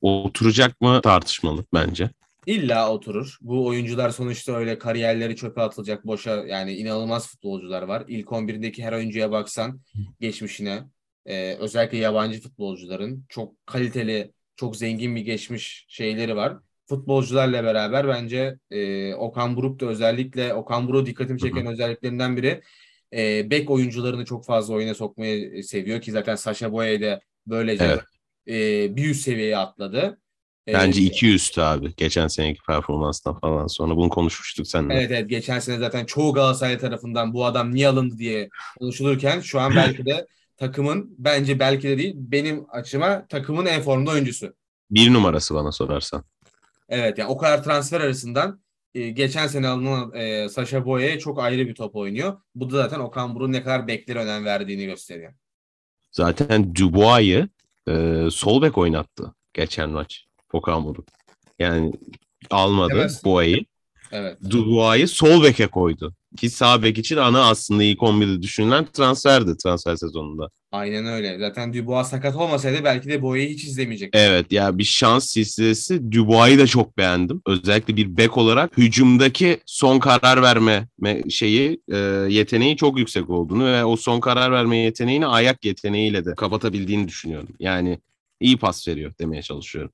oturacak 0.01 0.81
mı 0.81 1.01
tartışmalı 1.03 1.65
bence. 1.75 2.11
İlla 2.47 2.93
oturur. 2.93 3.39
Bu 3.41 3.67
oyuncular 3.67 4.11
sonuçta 4.11 4.53
öyle 4.53 4.79
kariyerleri 4.79 5.37
çöpe 5.37 5.61
atılacak 5.63 6.07
boşa 6.07 6.45
yani 6.47 6.73
inanılmaz 6.75 7.29
futbolcular 7.29 7.83
var. 7.83 8.05
İlk 8.09 8.33
11'deki 8.33 8.85
her 8.85 8.93
oyuncuya 8.93 9.31
baksan 9.33 9.81
geçmişine 10.21 10.83
e, 11.27 11.55
özellikle 11.55 11.99
yabancı 11.99 12.41
futbolcuların 12.41 13.25
çok 13.29 13.67
kaliteli, 13.67 14.33
çok 14.57 14.77
zengin 14.77 15.17
bir 15.17 15.21
geçmiş 15.21 15.87
şeyleri 15.89 16.37
var. 16.37 16.57
Futbolcularla 16.89 17.65
beraber 17.65 18.09
bence 18.09 18.59
e, 18.71 19.15
Okan 19.15 19.57
Buruk 19.57 19.81
da 19.81 19.87
özellikle 19.87 20.55
Okan 20.55 20.89
Buruk 20.89 21.07
dikkatimi 21.07 21.39
çeken 21.41 21.67
özelliklerinden 21.67 22.37
biri 22.37 22.63
e, 23.17 23.51
bek 23.51 23.71
oyuncularını 23.71 24.25
çok 24.25 24.45
fazla 24.47 24.75
oyuna 24.75 24.95
sokmayı 24.95 25.65
seviyor 25.65 26.01
ki 26.01 26.13
zaten 26.13 26.35
Sacha 26.35 26.73
Boey 26.73 27.01
de 27.01 27.21
böylece 27.47 27.85
Evet. 27.85 28.01
e, 28.49 28.97
bir 28.97 29.11
üst 29.11 29.23
seviyeye 29.23 29.57
atladı. 29.57 30.19
E, 30.69 30.73
Bence 30.73 31.01
200'tü 31.01 31.61
abi. 31.61 31.95
Geçen 31.97 32.29
seneki 32.29 32.61
performanstan 32.67 33.41
falan 33.41 33.67
sonra 33.67 33.97
bunu 33.97 34.09
konuşmuştuk 34.09 34.67
seninle. 34.67 34.95
Evet 34.95 35.11
evet 35.11 35.31
geçen 35.31 35.59
sene 35.59 35.79
zaten 35.79 36.05
çoğu 36.05 36.33
Galatasaray 36.33 36.79
tarafından 36.79 37.35
bu 37.35 37.45
adam 37.45 37.75
niye 37.75 37.89
alındı 37.89 38.19
diye 38.19 38.49
konuşulurken 38.81 39.41
şu 39.41 39.61
an 39.61 39.77
belki 39.77 40.07
de 40.07 40.27
takımın 40.57 41.15
bence 41.19 41.59
belki 41.59 41.89
de 41.89 41.99
değil 41.99 42.15
benim 42.17 42.65
açıma 42.71 43.27
takımın 43.27 43.67
en 43.67 43.83
formda 43.83 44.11
oyuncusu. 44.11 44.55
Bir 44.91 45.13
numarası 45.13 45.55
bana 45.55 45.73
sorarsan. 45.73 46.25
Evet 46.89 47.19
yani 47.19 47.31
o 47.31 47.37
kadar 47.37 47.65
transfer 47.65 48.01
arasından 48.01 48.61
e, 48.97 49.11
geçen 49.11 49.47
sene 49.47 49.69
alınan 49.69 50.15
e, 50.15 50.49
Sacha 50.49 50.87
Boey'e 50.87 51.19
çok 51.19 51.39
ayrı 51.39 51.69
bir 51.69 51.75
top 51.75 51.97
oynuyor. 51.97 52.37
Bu 52.55 52.71
da 52.71 52.77
zaten 52.77 53.01
Okan 53.01 53.35
Buruk'un 53.35 53.53
ne 53.53 53.63
kadar 53.63 53.87
beklere 53.87 54.19
önem 54.19 54.45
verdiğini 54.45 54.87
gösteriyor. 54.87 55.33
Zaten 56.13 56.75
Dubois'ı 56.75 57.49
e, 57.89 58.27
sol 58.31 58.63
bek 58.63 58.79
oynattı 58.79 59.35
geçen 59.55 59.91
maç. 59.91 60.27
Okan 60.53 60.85
Buruk. 60.85 61.07
Yani 61.59 61.93
almadı 62.51 62.93
Evet. 62.97 63.21
Boğa'yı. 63.25 63.65
Evet. 64.13 64.39
Dubois'ı 64.51 65.15
sol 65.15 65.43
beke 65.43 65.67
koydu. 65.67 66.15
Ki 66.37 66.51
sağ 66.51 66.83
bek 66.83 66.99
için 66.99 67.16
ana 67.16 67.49
aslında 67.49 67.83
ilk 67.83 67.99
11'de 67.99 68.42
düşünülen 68.42 68.87
transferdi 68.92 69.57
transfer 69.57 69.96
sezonunda. 69.96 70.49
Aynen 70.72 71.07
öyle. 71.07 71.38
Zaten 71.38 71.75
Dubois 71.75 72.07
sakat 72.07 72.37
olmasaydı 72.37 72.85
belki 72.85 73.09
de 73.09 73.22
Boey'i 73.22 73.49
hiç 73.49 73.64
izlemeyecek. 73.64 74.11
Evet 74.12 74.53
ya 74.53 74.79
bir 74.79 74.85
şans 74.85 75.27
silsilesi. 75.31 76.12
Dubois'ı 76.12 76.59
da 76.59 76.66
çok 76.66 76.99
beğendim. 76.99 77.42
Özellikle 77.46 77.96
bir 77.96 78.16
bek 78.16 78.37
olarak 78.38 78.79
hücumdaki 78.79 79.61
son 79.66 79.99
karar 79.99 80.42
verme 80.42 80.88
me- 81.03 81.31
şeyi 81.31 81.81
e, 81.92 81.96
yeteneği 82.29 82.77
çok 82.77 82.99
yüksek 82.99 83.31
olduğunu 83.31 83.64
ve 83.64 83.85
o 83.85 83.96
son 83.96 84.20
karar 84.20 84.53
verme 84.53 84.77
yeteneğini 84.77 85.27
ayak 85.27 85.64
yeteneğiyle 85.64 86.25
de 86.25 86.35
kapatabildiğini 86.35 87.09
düşünüyorum. 87.09 87.49
Yani 87.61 87.99
iyi 88.40 88.57
pas 88.57 88.88
veriyor 88.88 89.12
demeye 89.20 89.42
çalışıyorum. 89.42 89.90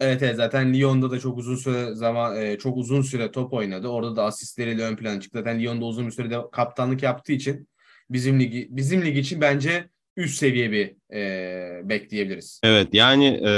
Evet, 0.00 0.22
evet 0.22 0.36
zaten 0.36 0.74
Lyon'da 0.74 1.10
da 1.10 1.20
çok 1.20 1.38
uzun 1.38 1.56
süre 1.56 1.94
zaman 1.94 2.42
e, 2.42 2.58
çok 2.58 2.76
uzun 2.76 3.02
süre 3.02 3.32
top 3.32 3.52
oynadı. 3.52 3.88
Orada 3.88 4.16
da 4.16 4.24
asistleriyle 4.24 4.82
ön 4.82 4.96
plana 4.96 5.20
çıktı. 5.20 5.38
Zaten 5.38 5.60
Lyon'da 5.60 5.84
uzun 5.84 6.06
bir 6.06 6.10
sürede 6.10 6.38
kaptanlık 6.52 7.02
yaptığı 7.02 7.32
için 7.32 7.68
bizim 8.10 8.40
ligi 8.40 8.68
bizim 8.70 9.02
lig 9.02 9.18
için 9.18 9.40
bence 9.40 9.88
üst 10.16 10.38
seviye 10.38 10.72
bir 10.72 11.14
e, 11.14 11.88
bekleyebiliriz. 11.88 12.60
Evet 12.62 12.88
yani 12.92 13.26
e, 13.26 13.50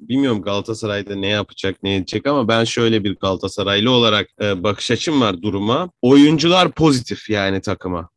bilmiyorum 0.00 0.42
Galatasaray'da 0.42 1.14
ne 1.14 1.28
yapacak 1.28 1.82
ne 1.82 1.96
edecek 1.96 2.26
ama 2.26 2.48
ben 2.48 2.64
şöyle 2.64 3.04
bir 3.04 3.16
Galatasaraylı 3.16 3.90
olarak 3.90 4.28
e, 4.42 4.62
bakış 4.62 4.90
açım 4.90 5.20
var 5.20 5.42
duruma. 5.42 5.90
Oyuncular 6.02 6.70
pozitif 6.70 7.30
yani 7.30 7.60
takıma. 7.60 8.08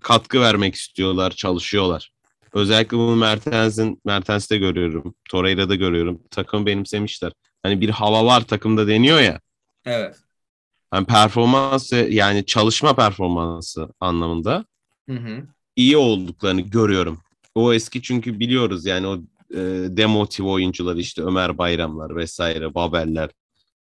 Katkı 0.00 0.40
vermek 0.40 0.74
istiyorlar, 0.74 1.30
çalışıyorlar. 1.30 2.12
Özellikle 2.54 2.96
bunu 2.96 3.16
Mertens'in 3.16 4.00
Mertens'te 4.04 4.58
görüyorum. 4.58 5.14
Torreira'da 5.30 5.74
görüyorum. 5.74 6.22
Takımı 6.30 6.66
benimsemişler. 6.66 7.32
Hani 7.62 7.80
bir 7.80 7.88
hava 7.88 8.24
var 8.24 8.40
takımda 8.40 8.88
deniyor 8.88 9.20
ya. 9.20 9.40
Evet. 9.84 10.16
Hani 10.90 11.06
performans 11.06 11.92
yani 11.92 12.46
çalışma 12.46 12.96
performansı 12.96 13.88
anlamında 14.00 14.64
Hı 15.08 15.16
hı. 15.16 15.42
iyi 15.76 15.96
olduklarını 15.96 16.60
görüyorum. 16.60 17.20
O 17.54 17.72
eski 17.72 18.02
çünkü 18.02 18.40
biliyoruz 18.40 18.86
yani 18.86 19.06
o 19.06 19.16
e, 19.54 19.60
demotive 19.96 20.48
oyuncular 20.48 20.96
işte 20.96 21.22
Ömer 21.22 21.58
Bayramlar 21.58 22.16
vesaire, 22.16 22.74
Babeller 22.74 23.30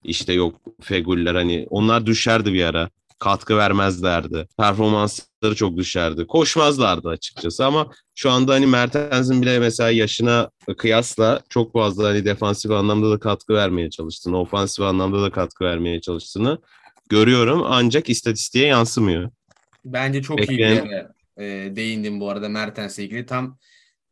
işte 0.05 0.33
yok 0.33 0.61
Feguller 0.81 1.35
hani 1.35 1.67
onlar 1.71 2.07
düşerdi 2.07 2.53
bir 2.53 2.65
ara. 2.65 2.91
Katkı 3.19 3.57
vermezlerdi. 3.57 4.47
Performansları 4.59 5.55
çok 5.55 5.77
düşerdi. 5.77 6.27
Koşmazlardı 6.27 7.09
açıkçası 7.09 7.65
ama 7.67 7.93
şu 8.15 8.31
anda 8.31 8.53
hani 8.55 8.67
Mertens'in 8.67 9.43
bile 9.43 9.59
mesela 9.59 9.91
yaşına 9.91 10.51
kıyasla 10.79 11.41
çok 11.49 11.73
fazla 11.73 12.09
hani 12.09 12.25
defansif 12.25 12.71
anlamda 12.71 13.11
da 13.11 13.19
katkı 13.19 13.55
vermeye 13.55 13.91
çalıştığını, 13.91 14.41
ofansif 14.41 14.85
anlamda 14.85 15.23
da 15.23 15.31
katkı 15.31 15.65
vermeye 15.65 16.01
çalıştığını 16.01 16.59
görüyorum 17.09 17.63
ancak 17.67 18.09
istatistiğe 18.11 18.67
yansımıyor. 18.67 19.31
Bence 19.85 20.23
çok 20.23 20.39
iyi 20.39 20.43
bir 20.49 20.49
Bekleyen- 20.49 20.85
yere 20.87 21.09
e, 21.39 21.77
değindim 21.77 22.21
bu 22.21 22.31
arada 22.31 22.49
Mertens'le 22.49 22.99
ilgili. 22.99 23.27
Tam 23.27 23.59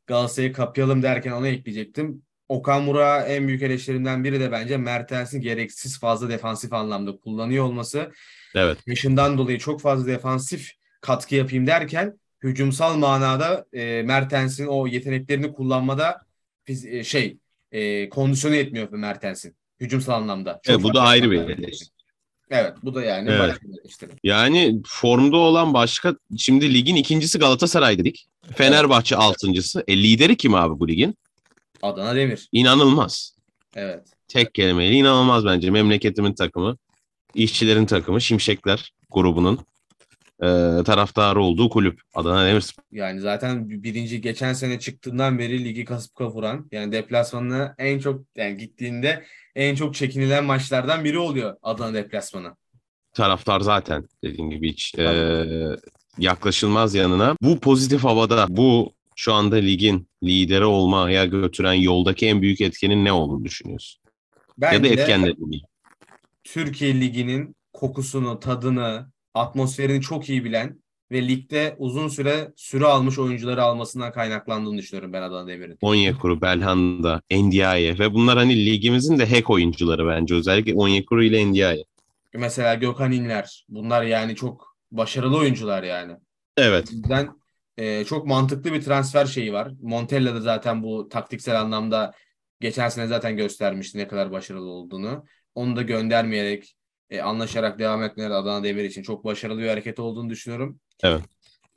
Galatasaray'ı 0.06 0.52
kapayalım 0.52 1.02
derken 1.02 1.32
onu 1.32 1.46
ekleyecektim. 1.46 2.22
Okan 2.48 2.86
Burak'a 2.86 3.26
en 3.26 3.48
büyük 3.48 3.62
eleştirimden 3.62 4.24
biri 4.24 4.40
de 4.40 4.52
bence 4.52 4.76
Mertens'in 4.76 5.40
gereksiz 5.40 6.00
fazla 6.00 6.28
defansif 6.28 6.72
anlamda 6.72 7.16
kullanıyor 7.16 7.64
olması. 7.64 8.12
Evet. 8.54 8.78
Yaşından 8.86 9.38
dolayı 9.38 9.58
çok 9.58 9.80
fazla 9.80 10.06
defansif 10.06 10.72
katkı 11.00 11.34
yapayım 11.34 11.66
derken 11.66 12.18
hücumsal 12.42 12.96
manada 12.96 13.66
e, 13.72 14.02
Mertens'in 14.02 14.66
o 14.66 14.86
yeteneklerini 14.86 15.52
kullanmada 15.52 16.20
e, 16.68 17.04
şey 17.04 17.38
e, 17.72 18.08
kondisyonu 18.08 18.54
yetmiyor 18.54 18.90
Mertens'in 18.90 19.56
hücumsal 19.80 20.14
anlamda. 20.14 20.60
Çok 20.62 20.74
Evet, 20.74 20.84
bu 20.84 20.94
da 20.94 21.02
ayrı 21.02 21.30
bir 21.30 21.40
eleştiri. 21.40 21.88
Evet 22.50 22.72
bu 22.82 22.94
da 22.94 23.02
yani 23.02 23.30
Evet. 23.30 23.40
başka 23.40 23.68
bir 23.68 23.80
eleştiri. 23.80 24.10
Yani 24.24 24.82
formda 24.86 25.36
olan 25.36 25.74
başka 25.74 26.16
şimdi 26.36 26.74
ligin 26.74 26.96
ikincisi 26.96 27.38
Galatasaray 27.38 27.98
dedik. 27.98 28.26
Fenerbahçe 28.54 29.16
altıncısı. 29.16 29.84
E, 29.88 29.96
lideri 29.96 30.36
kim 30.36 30.54
abi 30.54 30.80
bu 30.80 30.88
ligin? 30.88 31.16
Adana 31.82 32.14
Demir. 32.14 32.48
İnanılmaz. 32.52 33.36
Evet. 33.76 34.08
Tek 34.28 34.54
kelimeyle 34.54 34.94
inanılmaz 34.94 35.44
bence. 35.44 35.70
Memleketimin 35.70 36.34
takımı, 36.34 36.76
işçilerin 37.34 37.86
takımı, 37.86 38.20
Şimşekler 38.20 38.92
grubunun 39.10 39.58
e, 40.42 40.46
taraftarı 40.84 41.42
olduğu 41.42 41.68
kulüp. 41.68 42.00
Adana 42.14 42.46
Demirspor. 42.46 42.84
Yani 42.92 43.20
zaten 43.20 43.68
birinci 43.68 44.20
geçen 44.20 44.52
sene 44.52 44.78
çıktığından 44.78 45.38
beri 45.38 45.64
ligi 45.64 45.84
kasıp 45.84 46.14
kavuran 46.14 46.68
yani 46.72 46.92
deplasmanına 46.92 47.74
en 47.78 47.98
çok 47.98 48.24
yani 48.36 48.56
gittiğinde 48.56 49.24
en 49.54 49.74
çok 49.74 49.94
çekinilen 49.94 50.44
maçlardan 50.44 51.04
biri 51.04 51.18
oluyor 51.18 51.56
Adana 51.62 51.94
deplasmanı. 51.94 52.56
Taraftar 53.12 53.60
zaten 53.60 54.04
dediğim 54.24 54.50
gibi 54.50 54.72
hiç 54.72 54.94
e, 54.98 55.36
yaklaşılmaz 56.18 56.94
yanına. 56.94 57.36
Bu 57.42 57.60
pozitif 57.60 58.04
havada, 58.04 58.46
bu 58.48 58.95
şu 59.16 59.32
anda 59.32 59.56
ligin 59.56 60.08
lideri 60.22 60.64
olmaya 60.64 61.24
götüren 61.24 61.72
yoldaki 61.72 62.26
en 62.26 62.42
büyük 62.42 62.60
etkenin 62.60 63.04
ne 63.04 63.12
olduğunu 63.12 63.44
düşünüyorsun? 63.44 64.02
ya 64.60 64.72
da 64.72 64.82
Bence 64.82 64.88
etkenleri 64.88 65.36
diyeyim. 65.36 65.66
Türkiye 66.44 67.00
liginin 67.00 67.56
kokusunu, 67.72 68.40
tadını, 68.40 69.10
atmosferini 69.34 70.00
çok 70.00 70.28
iyi 70.28 70.44
bilen 70.44 70.80
ve 71.12 71.28
ligde 71.28 71.76
uzun 71.78 72.08
süre 72.08 72.52
süre 72.56 72.84
almış 72.86 73.18
oyuncuları 73.18 73.62
almasından 73.62 74.12
kaynaklandığını 74.12 74.78
düşünüyorum 74.78 75.12
ben 75.12 75.22
Adana 75.22 75.48
Demir'in. 75.48 75.78
Onyekuru, 75.80 76.40
Belhanda, 76.40 77.22
Ndiaye 77.32 77.98
ve 77.98 78.14
bunlar 78.14 78.38
hani 78.38 78.66
ligimizin 78.66 79.18
de 79.18 79.26
hack 79.30 79.50
oyuncuları 79.50 80.06
bence. 80.06 80.34
Özellikle 80.34 80.74
Onyekuru 80.74 81.24
ile 81.24 81.46
Ndiaye. 81.46 81.84
Mesela 82.34 82.74
Gökhan 82.74 83.12
İnler. 83.12 83.64
Bunlar 83.68 84.02
yani 84.02 84.36
çok 84.36 84.76
başarılı 84.92 85.36
oyuncular 85.36 85.82
yani. 85.82 86.12
Evet. 86.56 86.88
O 86.92 86.96
yüzden 86.96 87.28
e, 87.78 88.04
çok 88.04 88.26
mantıklı 88.26 88.72
bir 88.72 88.82
transfer 88.82 89.26
şeyi 89.26 89.52
var. 89.52 89.72
Montella 89.82 90.34
da 90.34 90.40
zaten 90.40 90.82
bu 90.82 91.08
taktiksel 91.08 91.60
anlamda 91.60 92.12
geçen 92.60 92.88
sene 92.88 93.06
zaten 93.06 93.36
göstermişti 93.36 93.98
ne 93.98 94.08
kadar 94.08 94.32
başarılı 94.32 94.70
olduğunu. 94.70 95.24
Onu 95.54 95.76
da 95.76 95.82
göndermeyerek 95.82 96.76
e, 97.10 97.20
anlaşarak 97.20 97.78
devam 97.78 98.02
etmeleri 98.02 98.34
Adana 98.34 98.64
Demir 98.64 98.84
için 98.84 99.02
çok 99.02 99.24
başarılı 99.24 99.60
bir 99.60 99.68
hareket 99.68 99.98
olduğunu 99.98 100.30
düşünüyorum. 100.30 100.80
Evet. 101.02 101.22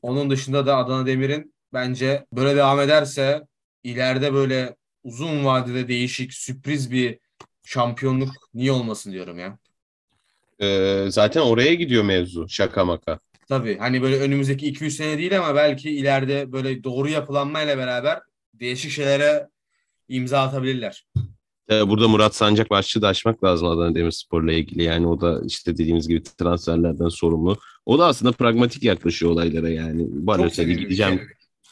Onun 0.02 0.30
dışında 0.30 0.66
da 0.66 0.78
Adana 0.78 1.06
Demir'in 1.06 1.54
bence 1.74 2.26
böyle 2.34 2.56
devam 2.56 2.80
ederse 2.80 3.42
ileride 3.84 4.34
böyle 4.34 4.76
uzun 5.04 5.46
vadede 5.46 5.88
değişik 5.88 6.34
sürpriz 6.34 6.92
bir 6.92 7.20
şampiyonluk 7.64 8.30
niye 8.54 8.72
olmasın 8.72 9.12
diyorum 9.12 9.40
ya. 9.40 9.58
Ee, 10.62 11.06
zaten 11.10 11.42
oraya 11.42 11.74
gidiyor 11.74 12.04
mevzu. 12.04 12.50
Şaka 12.50 12.86
maka. 12.86 13.20
Tabii 13.50 13.78
hani 13.78 14.02
böyle 14.02 14.20
önümüzdeki 14.20 14.68
200 14.68 14.96
sene 14.98 15.18
değil 15.18 15.38
ama 15.40 15.56
belki 15.56 15.90
ileride 15.90 16.52
böyle 16.52 16.84
doğru 16.84 17.10
yapılanmayla 17.10 17.78
beraber 17.78 18.20
değişik 18.54 18.92
şeylere 18.92 19.48
imza 20.10 20.42
atabilirler. 20.42 21.06
Burada 21.70 22.08
Murat 22.08 22.36
Sancak 22.36 22.70
başlığı 22.70 23.02
da 23.02 23.08
açmak 23.08 23.44
lazım 23.44 23.68
Adana 23.68 23.96
Demirspor'la 23.96 24.54
ilgili. 24.54 24.84
Yani 24.84 25.08
o 25.08 25.22
da 25.22 25.42
işte 25.46 25.74
dediğimiz 25.78 26.08
gibi 26.08 26.24
transferlerden 26.24 27.10
sorumlu. 27.10 27.58
O 27.86 28.00
da 28.00 28.06
aslında 28.06 28.32
pragmatik 28.32 28.84
yaklaşıyor 28.84 29.32
olaylara 29.32 29.70
yani. 29.70 30.08
Seviyorum 30.50 30.84
gideceğim. 30.84 31.22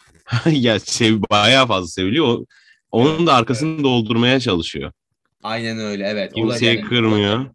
ya 0.51 0.79
sev, 0.79 1.21
bayağı 1.31 1.67
fazla 1.67 1.87
seviliyor. 1.87 2.27
O- 2.27 2.45
Onun 2.91 3.27
da 3.27 3.33
arkasını 3.33 3.83
doldurmaya 3.83 4.39
çalışıyor. 4.39 4.91
Aynen 5.43 5.79
öyle 5.79 6.07
evet. 6.07 6.31
O 6.35 6.35
da 6.35 6.41
Kimseyi 6.41 6.75
yani 6.75 6.81
kırmıyor. 6.81 7.45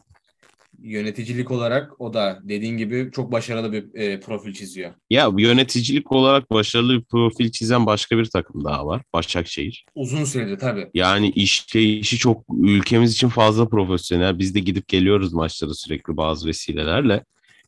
Yöneticilik 0.83 1.51
olarak 1.51 2.01
o 2.01 2.15
da 2.15 2.39
dediğin 2.43 2.77
gibi 2.77 3.11
çok 3.13 3.33
başarılı 3.33 3.73
bir 3.73 3.95
e, 3.95 4.21
profil 4.21 4.53
çiziyor. 4.55 4.93
Ya 5.11 5.31
yöneticilik 5.39 6.13
olarak 6.13 6.51
başarılı 6.51 6.99
bir 6.99 7.05
profil 7.05 7.51
çizen 7.51 7.87
başka 7.87 8.19
bir 8.19 8.25
takım 8.25 8.65
daha 8.65 8.87
var. 8.87 9.03
Başakşehir. 9.13 9.85
Uzun 9.95 10.25
süredir 10.25 10.59
tabii. 10.59 10.91
Yani 10.95 11.31
işleyişi 11.31 12.19
çok 12.19 12.45
ülkemiz 12.63 13.13
için 13.13 13.29
fazla 13.29 13.69
profesyonel. 13.69 14.39
Biz 14.39 14.55
de 14.55 14.61
gidip 14.61 14.89
geliyoruz 14.89 15.33
maçlara 15.33 15.75
sürekli 15.75 16.17
bazı 16.17 16.49
vesilelerle. 16.49 17.25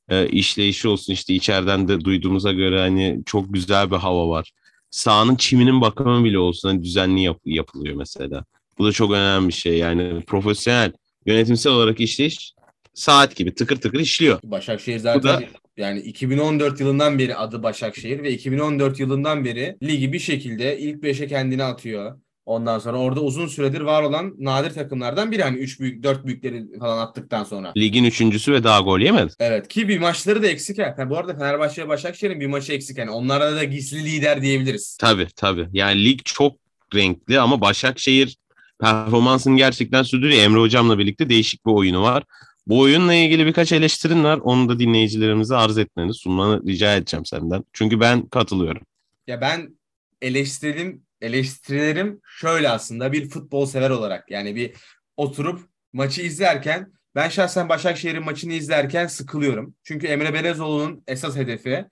E, 0.08 0.28
işleyişi 0.28 0.88
olsun 0.88 1.12
işte 1.12 1.34
içeriden 1.34 1.88
de 1.88 2.00
duyduğumuza 2.00 2.52
göre 2.52 2.80
hani 2.80 3.20
çok 3.26 3.54
güzel 3.54 3.90
bir 3.90 3.96
hava 3.96 4.28
var. 4.28 4.52
Sahanın 4.90 5.36
çiminin 5.36 5.80
bakımı 5.80 6.24
bile 6.24 6.38
olsun 6.38 6.68
hani 6.68 6.82
düzenli 6.82 7.22
yap- 7.22 7.40
yapılıyor 7.44 7.96
mesela. 7.96 8.44
Bu 8.78 8.86
da 8.86 8.92
çok 8.92 9.12
önemli 9.12 9.48
bir 9.48 9.52
şey. 9.52 9.78
Yani 9.78 10.20
profesyonel, 10.26 10.92
yönetimsel 11.26 11.72
olarak 11.72 12.00
işleyiş 12.00 12.54
saat 12.94 13.36
gibi 13.36 13.54
tıkır 13.54 13.76
tıkır 13.76 14.00
işliyor. 14.00 14.38
Başakşehir 14.44 14.98
zaten 14.98 15.22
da- 15.22 15.42
yani 15.76 16.00
2014 16.00 16.80
yılından 16.80 17.18
beri 17.18 17.36
adı 17.36 17.62
Başakşehir 17.62 18.22
ve 18.22 18.32
2014 18.32 19.00
yılından 19.00 19.44
beri 19.44 19.76
ligi 19.82 20.12
bir 20.12 20.18
şekilde 20.18 20.78
ilk 20.78 21.02
5'e 21.02 21.26
kendini 21.26 21.64
atıyor. 21.64 22.18
Ondan 22.46 22.78
sonra 22.78 22.96
orada 22.98 23.20
uzun 23.20 23.46
süredir 23.46 23.80
var 23.80 24.02
olan 24.02 24.34
nadir 24.38 24.70
takımlardan 24.70 25.32
biri 25.32 25.42
hani 25.42 25.58
3 25.58 25.80
büyük 25.80 26.02
4 26.02 26.26
büyükleri 26.26 26.78
falan 26.78 26.98
attıktan 27.06 27.44
sonra. 27.44 27.72
Ligin 27.76 28.04
üçüncüsü 28.04 28.52
ve 28.52 28.64
daha 28.64 28.80
gol 28.80 29.00
yemedi. 29.00 29.32
Evet 29.40 29.68
ki 29.68 29.88
bir 29.88 29.98
maçları 29.98 30.42
da 30.42 30.46
eksik. 30.46 30.78
Ha, 30.78 31.10
bu 31.10 31.18
arada 31.18 31.34
Fenerbahçe 31.34 31.82
ve 31.84 31.88
Başakşehir'in 31.88 32.40
bir 32.40 32.46
maçı 32.46 32.72
eksik. 32.72 32.98
Yani 32.98 33.10
onlara 33.10 33.56
da 33.56 33.64
gizli 33.64 34.04
lider 34.04 34.42
diyebiliriz. 34.42 34.96
Tabii 35.00 35.26
tabii. 35.36 35.66
Yani 35.72 36.04
lig 36.04 36.20
çok 36.24 36.56
renkli 36.94 37.40
ama 37.40 37.60
Başakşehir 37.60 38.36
performansını 38.80 39.56
gerçekten 39.56 40.02
sürdürüyor. 40.02 40.42
Emre 40.42 40.60
Hocam'la 40.60 40.98
birlikte 40.98 41.28
değişik 41.28 41.66
bir 41.66 41.70
oyunu 41.72 42.02
var. 42.02 42.22
Bu 42.66 42.80
oyunla 42.80 43.14
ilgili 43.14 43.46
birkaç 43.46 43.72
eleştirin 43.72 44.24
var. 44.24 44.40
Onu 44.42 44.68
da 44.68 44.78
dinleyicilerimize 44.78 45.56
arz 45.56 45.78
etmeni, 45.78 46.14
sunmanı 46.14 46.66
rica 46.66 46.96
edeceğim 46.96 47.26
senden. 47.26 47.64
Çünkü 47.72 48.00
ben 48.00 48.26
katılıyorum. 48.26 48.82
Ya 49.26 49.40
ben 49.40 49.78
eleştirim 50.22 51.04
eleştirilerim 51.20 52.20
şöyle 52.40 52.68
aslında 52.68 53.12
bir 53.12 53.28
futbol 53.28 53.66
sever 53.66 53.90
olarak 53.90 54.30
yani 54.30 54.56
bir 54.56 54.72
oturup 55.16 55.60
maçı 55.92 56.22
izlerken 56.22 56.92
ben 57.14 57.28
şahsen 57.28 57.68
Başakşehir'in 57.68 58.24
maçını 58.24 58.52
izlerken 58.52 59.06
sıkılıyorum. 59.06 59.74
Çünkü 59.82 60.06
Emre 60.06 60.34
Belezoğlu'nun 60.34 61.02
esas 61.06 61.36
hedefi 61.36 61.84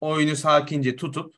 oyunu 0.00 0.36
sakince 0.36 0.96
tutup 0.96 1.34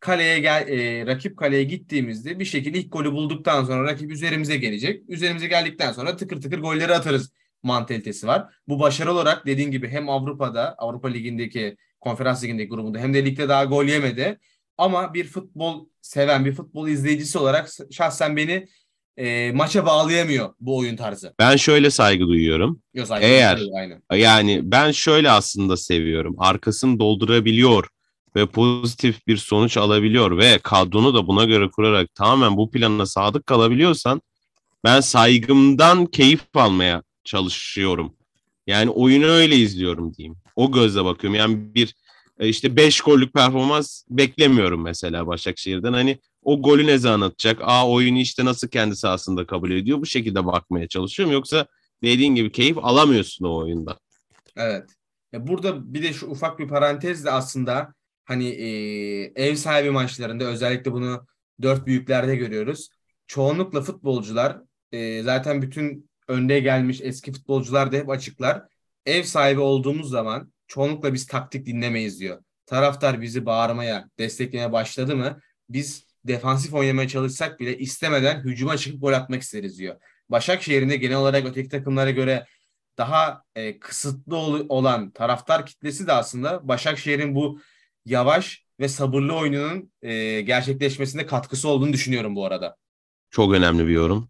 kaleye 0.00 0.38
gel 0.40 0.68
e, 0.68 1.06
rakip 1.06 1.36
kaleye 1.36 1.64
gittiğimizde 1.64 2.38
bir 2.38 2.44
şekilde 2.44 2.78
ilk 2.78 2.92
golü 2.92 3.12
bulduktan 3.12 3.64
sonra 3.64 3.84
rakip 3.84 4.10
üzerimize 4.10 4.56
gelecek. 4.56 5.02
Üzerimize 5.08 5.46
geldikten 5.46 5.92
sonra 5.92 6.16
tıkır 6.16 6.40
tıkır 6.40 6.58
golleri 6.58 6.94
atarız 6.94 7.32
mantalitesi 7.64 8.26
var. 8.26 8.54
Bu 8.68 8.80
başarı 8.80 9.12
olarak 9.12 9.46
dediğin 9.46 9.70
gibi 9.70 9.88
hem 9.88 10.08
Avrupa'da 10.08 10.74
Avrupa 10.78 11.08
Ligi'ndeki 11.08 11.76
Konferans 12.00 12.44
Ligi'ndeki 12.44 12.68
grubunda 12.68 12.98
hem 12.98 13.14
de 13.14 13.24
ligde 13.24 13.48
daha 13.48 13.64
gol 13.64 13.84
yemedi. 13.84 14.38
Ama 14.78 15.14
bir 15.14 15.24
futbol 15.24 15.86
seven, 16.00 16.44
bir 16.44 16.52
futbol 16.54 16.88
izleyicisi 16.88 17.38
olarak 17.38 17.70
şahsen 17.90 18.36
beni 18.36 18.68
e, 19.16 19.52
maça 19.52 19.86
bağlayamıyor 19.86 20.54
bu 20.60 20.78
oyun 20.78 20.96
tarzı. 20.96 21.34
Ben 21.38 21.56
şöyle 21.56 21.90
saygı 21.90 22.26
duyuyorum. 22.28 22.82
Yok, 22.94 23.06
saygı 23.06 23.26
Eğer- 23.26 23.56
duyuyorum, 23.58 23.78
aynen. 24.10 24.22
Yani 24.22 24.60
ben 24.62 24.90
şöyle 24.92 25.30
aslında 25.30 25.76
seviyorum. 25.76 26.34
Arkasını 26.38 26.98
doldurabiliyor 26.98 27.88
ve 28.36 28.46
pozitif 28.46 29.26
bir 29.26 29.36
sonuç 29.36 29.76
alabiliyor 29.76 30.38
ve 30.38 30.58
kadronu 30.58 31.14
da 31.14 31.26
buna 31.26 31.44
göre 31.44 31.68
kurarak 31.70 32.14
tamamen 32.14 32.56
bu 32.56 32.70
plana 32.70 33.06
sadık 33.06 33.46
kalabiliyorsan 33.46 34.22
ben 34.84 35.00
saygımdan 35.00 36.06
keyif 36.06 36.40
almaya 36.54 37.02
çalışıyorum. 37.24 38.16
Yani 38.66 38.90
oyunu 38.90 39.26
öyle 39.26 39.56
izliyorum 39.56 40.14
diyeyim. 40.14 40.36
O 40.56 40.72
gözle 40.72 41.04
bakıyorum. 41.04 41.38
Yani 41.38 41.74
bir 41.74 41.94
e, 42.38 42.48
işte 42.48 42.76
5 42.76 43.00
gollük 43.00 43.34
performans 43.34 44.04
beklemiyorum 44.10 44.82
mesela 44.82 45.26
Başakşehir'den. 45.26 45.92
Hani 45.92 46.18
o 46.42 46.62
golü 46.62 46.86
ne 46.86 46.98
zaman 46.98 47.28
atacak? 47.28 47.58
Aa 47.62 47.90
oyunu 47.90 48.18
işte 48.18 48.44
nasıl 48.44 48.68
kendi 48.68 48.96
sahasında 48.96 49.46
kabul 49.46 49.70
ediyor? 49.70 50.00
Bu 50.00 50.06
şekilde 50.06 50.46
bakmaya 50.46 50.88
çalışıyorum. 50.88 51.32
Yoksa 51.32 51.66
dediğin 52.02 52.34
gibi 52.34 52.52
keyif 52.52 52.78
alamıyorsun 52.78 53.44
o 53.44 53.56
oyunda. 53.56 53.98
Evet. 54.56 54.90
Burada 55.32 55.94
bir 55.94 56.02
de 56.02 56.12
şu 56.12 56.26
ufak 56.26 56.58
bir 56.58 56.68
parantez 56.68 57.24
de 57.24 57.30
aslında 57.30 57.94
hani 58.24 58.48
e, 58.48 58.68
ev 59.34 59.54
sahibi 59.54 59.90
maçlarında 59.90 60.44
özellikle 60.44 60.92
bunu 60.92 61.26
dört 61.62 61.86
büyüklerde 61.86 62.36
görüyoruz. 62.36 62.88
Çoğunlukla 63.26 63.80
futbolcular 63.80 64.60
e, 64.92 65.22
zaten 65.22 65.62
bütün 65.62 66.10
önde 66.28 66.60
gelmiş 66.60 67.00
eski 67.02 67.32
futbolcular 67.32 67.92
da 67.92 67.96
hep 67.96 68.10
açıklar. 68.10 68.62
Ev 69.06 69.22
sahibi 69.22 69.60
olduğumuz 69.60 70.10
zaman 70.10 70.52
çoğunlukla 70.66 71.14
biz 71.14 71.26
taktik 71.26 71.66
dinlemeyiz 71.66 72.20
diyor. 72.20 72.42
Taraftar 72.66 73.22
bizi 73.22 73.46
bağırmaya, 73.46 74.08
desteklemeye 74.18 74.72
başladı 74.72 75.16
mı 75.16 75.40
biz 75.68 76.06
defansif 76.24 76.74
oynamaya 76.74 77.08
çalışsak 77.08 77.60
bile 77.60 77.78
istemeden 77.78 78.40
hücuma 78.40 78.76
çıkıp 78.76 79.00
gol 79.00 79.12
atmak 79.12 79.42
isteriz 79.42 79.78
diyor. 79.78 79.96
Başakşehir'in 80.28 80.90
de 80.90 80.96
genel 80.96 81.16
olarak 81.16 81.46
öteki 81.46 81.68
takımlara 81.68 82.10
göre 82.10 82.46
daha 82.98 83.42
e, 83.56 83.78
kısıtlı 83.78 84.36
ol- 84.36 84.66
olan 84.68 85.10
taraftar 85.10 85.66
kitlesi 85.66 86.06
de 86.06 86.12
aslında 86.12 86.68
Başakşehir'in 86.68 87.34
bu 87.34 87.60
yavaş 88.06 88.64
ve 88.80 88.88
sabırlı 88.88 89.36
oyununun 89.36 89.92
e, 90.02 90.40
gerçekleşmesinde 90.40 91.26
katkısı 91.26 91.68
olduğunu 91.68 91.92
düşünüyorum 91.92 92.36
bu 92.36 92.46
arada. 92.46 92.76
Çok 93.30 93.54
önemli 93.54 93.86
bir 93.86 93.92
yorum. 93.92 94.28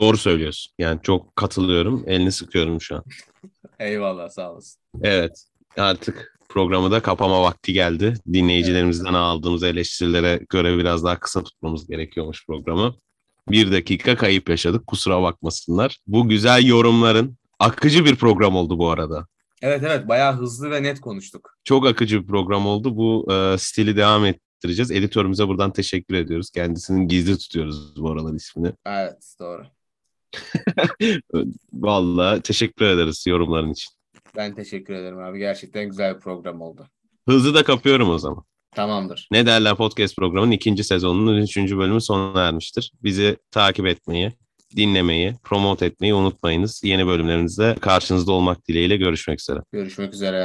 Doğru 0.00 0.16
söylüyorsun. 0.16 0.72
Yani 0.78 1.00
çok 1.02 1.36
katılıyorum. 1.36 2.04
Elini 2.06 2.32
sıkıyorum 2.32 2.80
şu 2.80 2.96
an. 2.96 3.04
Eyvallah 3.78 4.28
sağ 4.28 4.52
olasın. 4.52 4.80
Evet. 5.02 5.44
Artık 5.76 6.38
programı 6.48 6.90
da 6.90 7.00
kapama 7.00 7.42
vakti 7.42 7.72
geldi. 7.72 8.14
Dinleyicilerimizden 8.32 9.14
aldığımız 9.14 9.62
eleştirilere 9.62 10.40
göre 10.48 10.78
biraz 10.78 11.04
daha 11.04 11.20
kısa 11.20 11.42
tutmamız 11.42 11.86
gerekiyormuş 11.86 12.46
programı. 12.46 12.94
Bir 13.50 13.72
dakika 13.72 14.16
kayıp 14.16 14.48
yaşadık. 14.48 14.86
Kusura 14.86 15.22
bakmasınlar. 15.22 15.98
Bu 16.06 16.28
güzel 16.28 16.64
yorumların 16.64 17.36
akıcı 17.58 18.04
bir 18.04 18.16
program 18.16 18.56
oldu 18.56 18.78
bu 18.78 18.90
arada. 18.90 19.26
Evet 19.62 19.82
evet 19.86 20.08
bayağı 20.08 20.36
hızlı 20.36 20.70
ve 20.70 20.82
net 20.82 21.00
konuştuk. 21.00 21.58
Çok 21.64 21.86
akıcı 21.86 22.22
bir 22.22 22.26
program 22.26 22.66
oldu. 22.66 22.96
Bu 22.96 23.32
e, 23.32 23.58
stili 23.58 23.96
devam 23.96 24.24
ettireceğiz. 24.24 24.90
Editörümüze 24.90 25.48
buradan 25.48 25.72
teşekkür 25.72 26.14
ediyoruz. 26.14 26.50
Kendisinin 26.50 27.08
gizli 27.08 27.38
tutuyoruz 27.38 27.96
bu 27.96 28.10
aralar 28.10 28.34
ismini. 28.34 28.72
Evet 28.86 29.34
doğru. 29.40 29.62
Vallahi 31.72 32.40
teşekkür 32.40 32.84
ederiz 32.84 33.24
yorumların 33.26 33.72
için. 33.72 33.90
Ben 34.36 34.54
teşekkür 34.54 34.94
ederim 34.94 35.18
abi. 35.18 35.38
Gerçekten 35.38 35.88
güzel 35.88 36.14
bir 36.14 36.20
program 36.20 36.60
oldu. 36.60 36.86
Hızlı 37.28 37.54
da 37.54 37.64
kapıyorum 37.64 38.10
o 38.10 38.18
zaman. 38.18 38.44
Tamamdır. 38.74 39.28
Ne 39.32 39.46
derler 39.46 39.74
podcast 39.74 40.16
programının 40.16 40.50
ikinci 40.50 40.84
sezonunun 40.84 41.42
üçüncü 41.42 41.78
bölümü 41.78 42.00
sona 42.00 42.40
ermiştir. 42.40 42.92
Bizi 43.02 43.36
takip 43.50 43.86
etmeyi, 43.86 44.32
dinlemeyi, 44.76 45.34
promote 45.44 45.86
etmeyi 45.86 46.14
unutmayınız. 46.14 46.80
Yeni 46.84 47.06
bölümlerimizde 47.06 47.76
karşınızda 47.80 48.32
olmak 48.32 48.68
dileğiyle 48.68 48.96
görüşmek 48.96 49.40
üzere. 49.40 49.58
Görüşmek 49.72 50.14
üzere. 50.14 50.38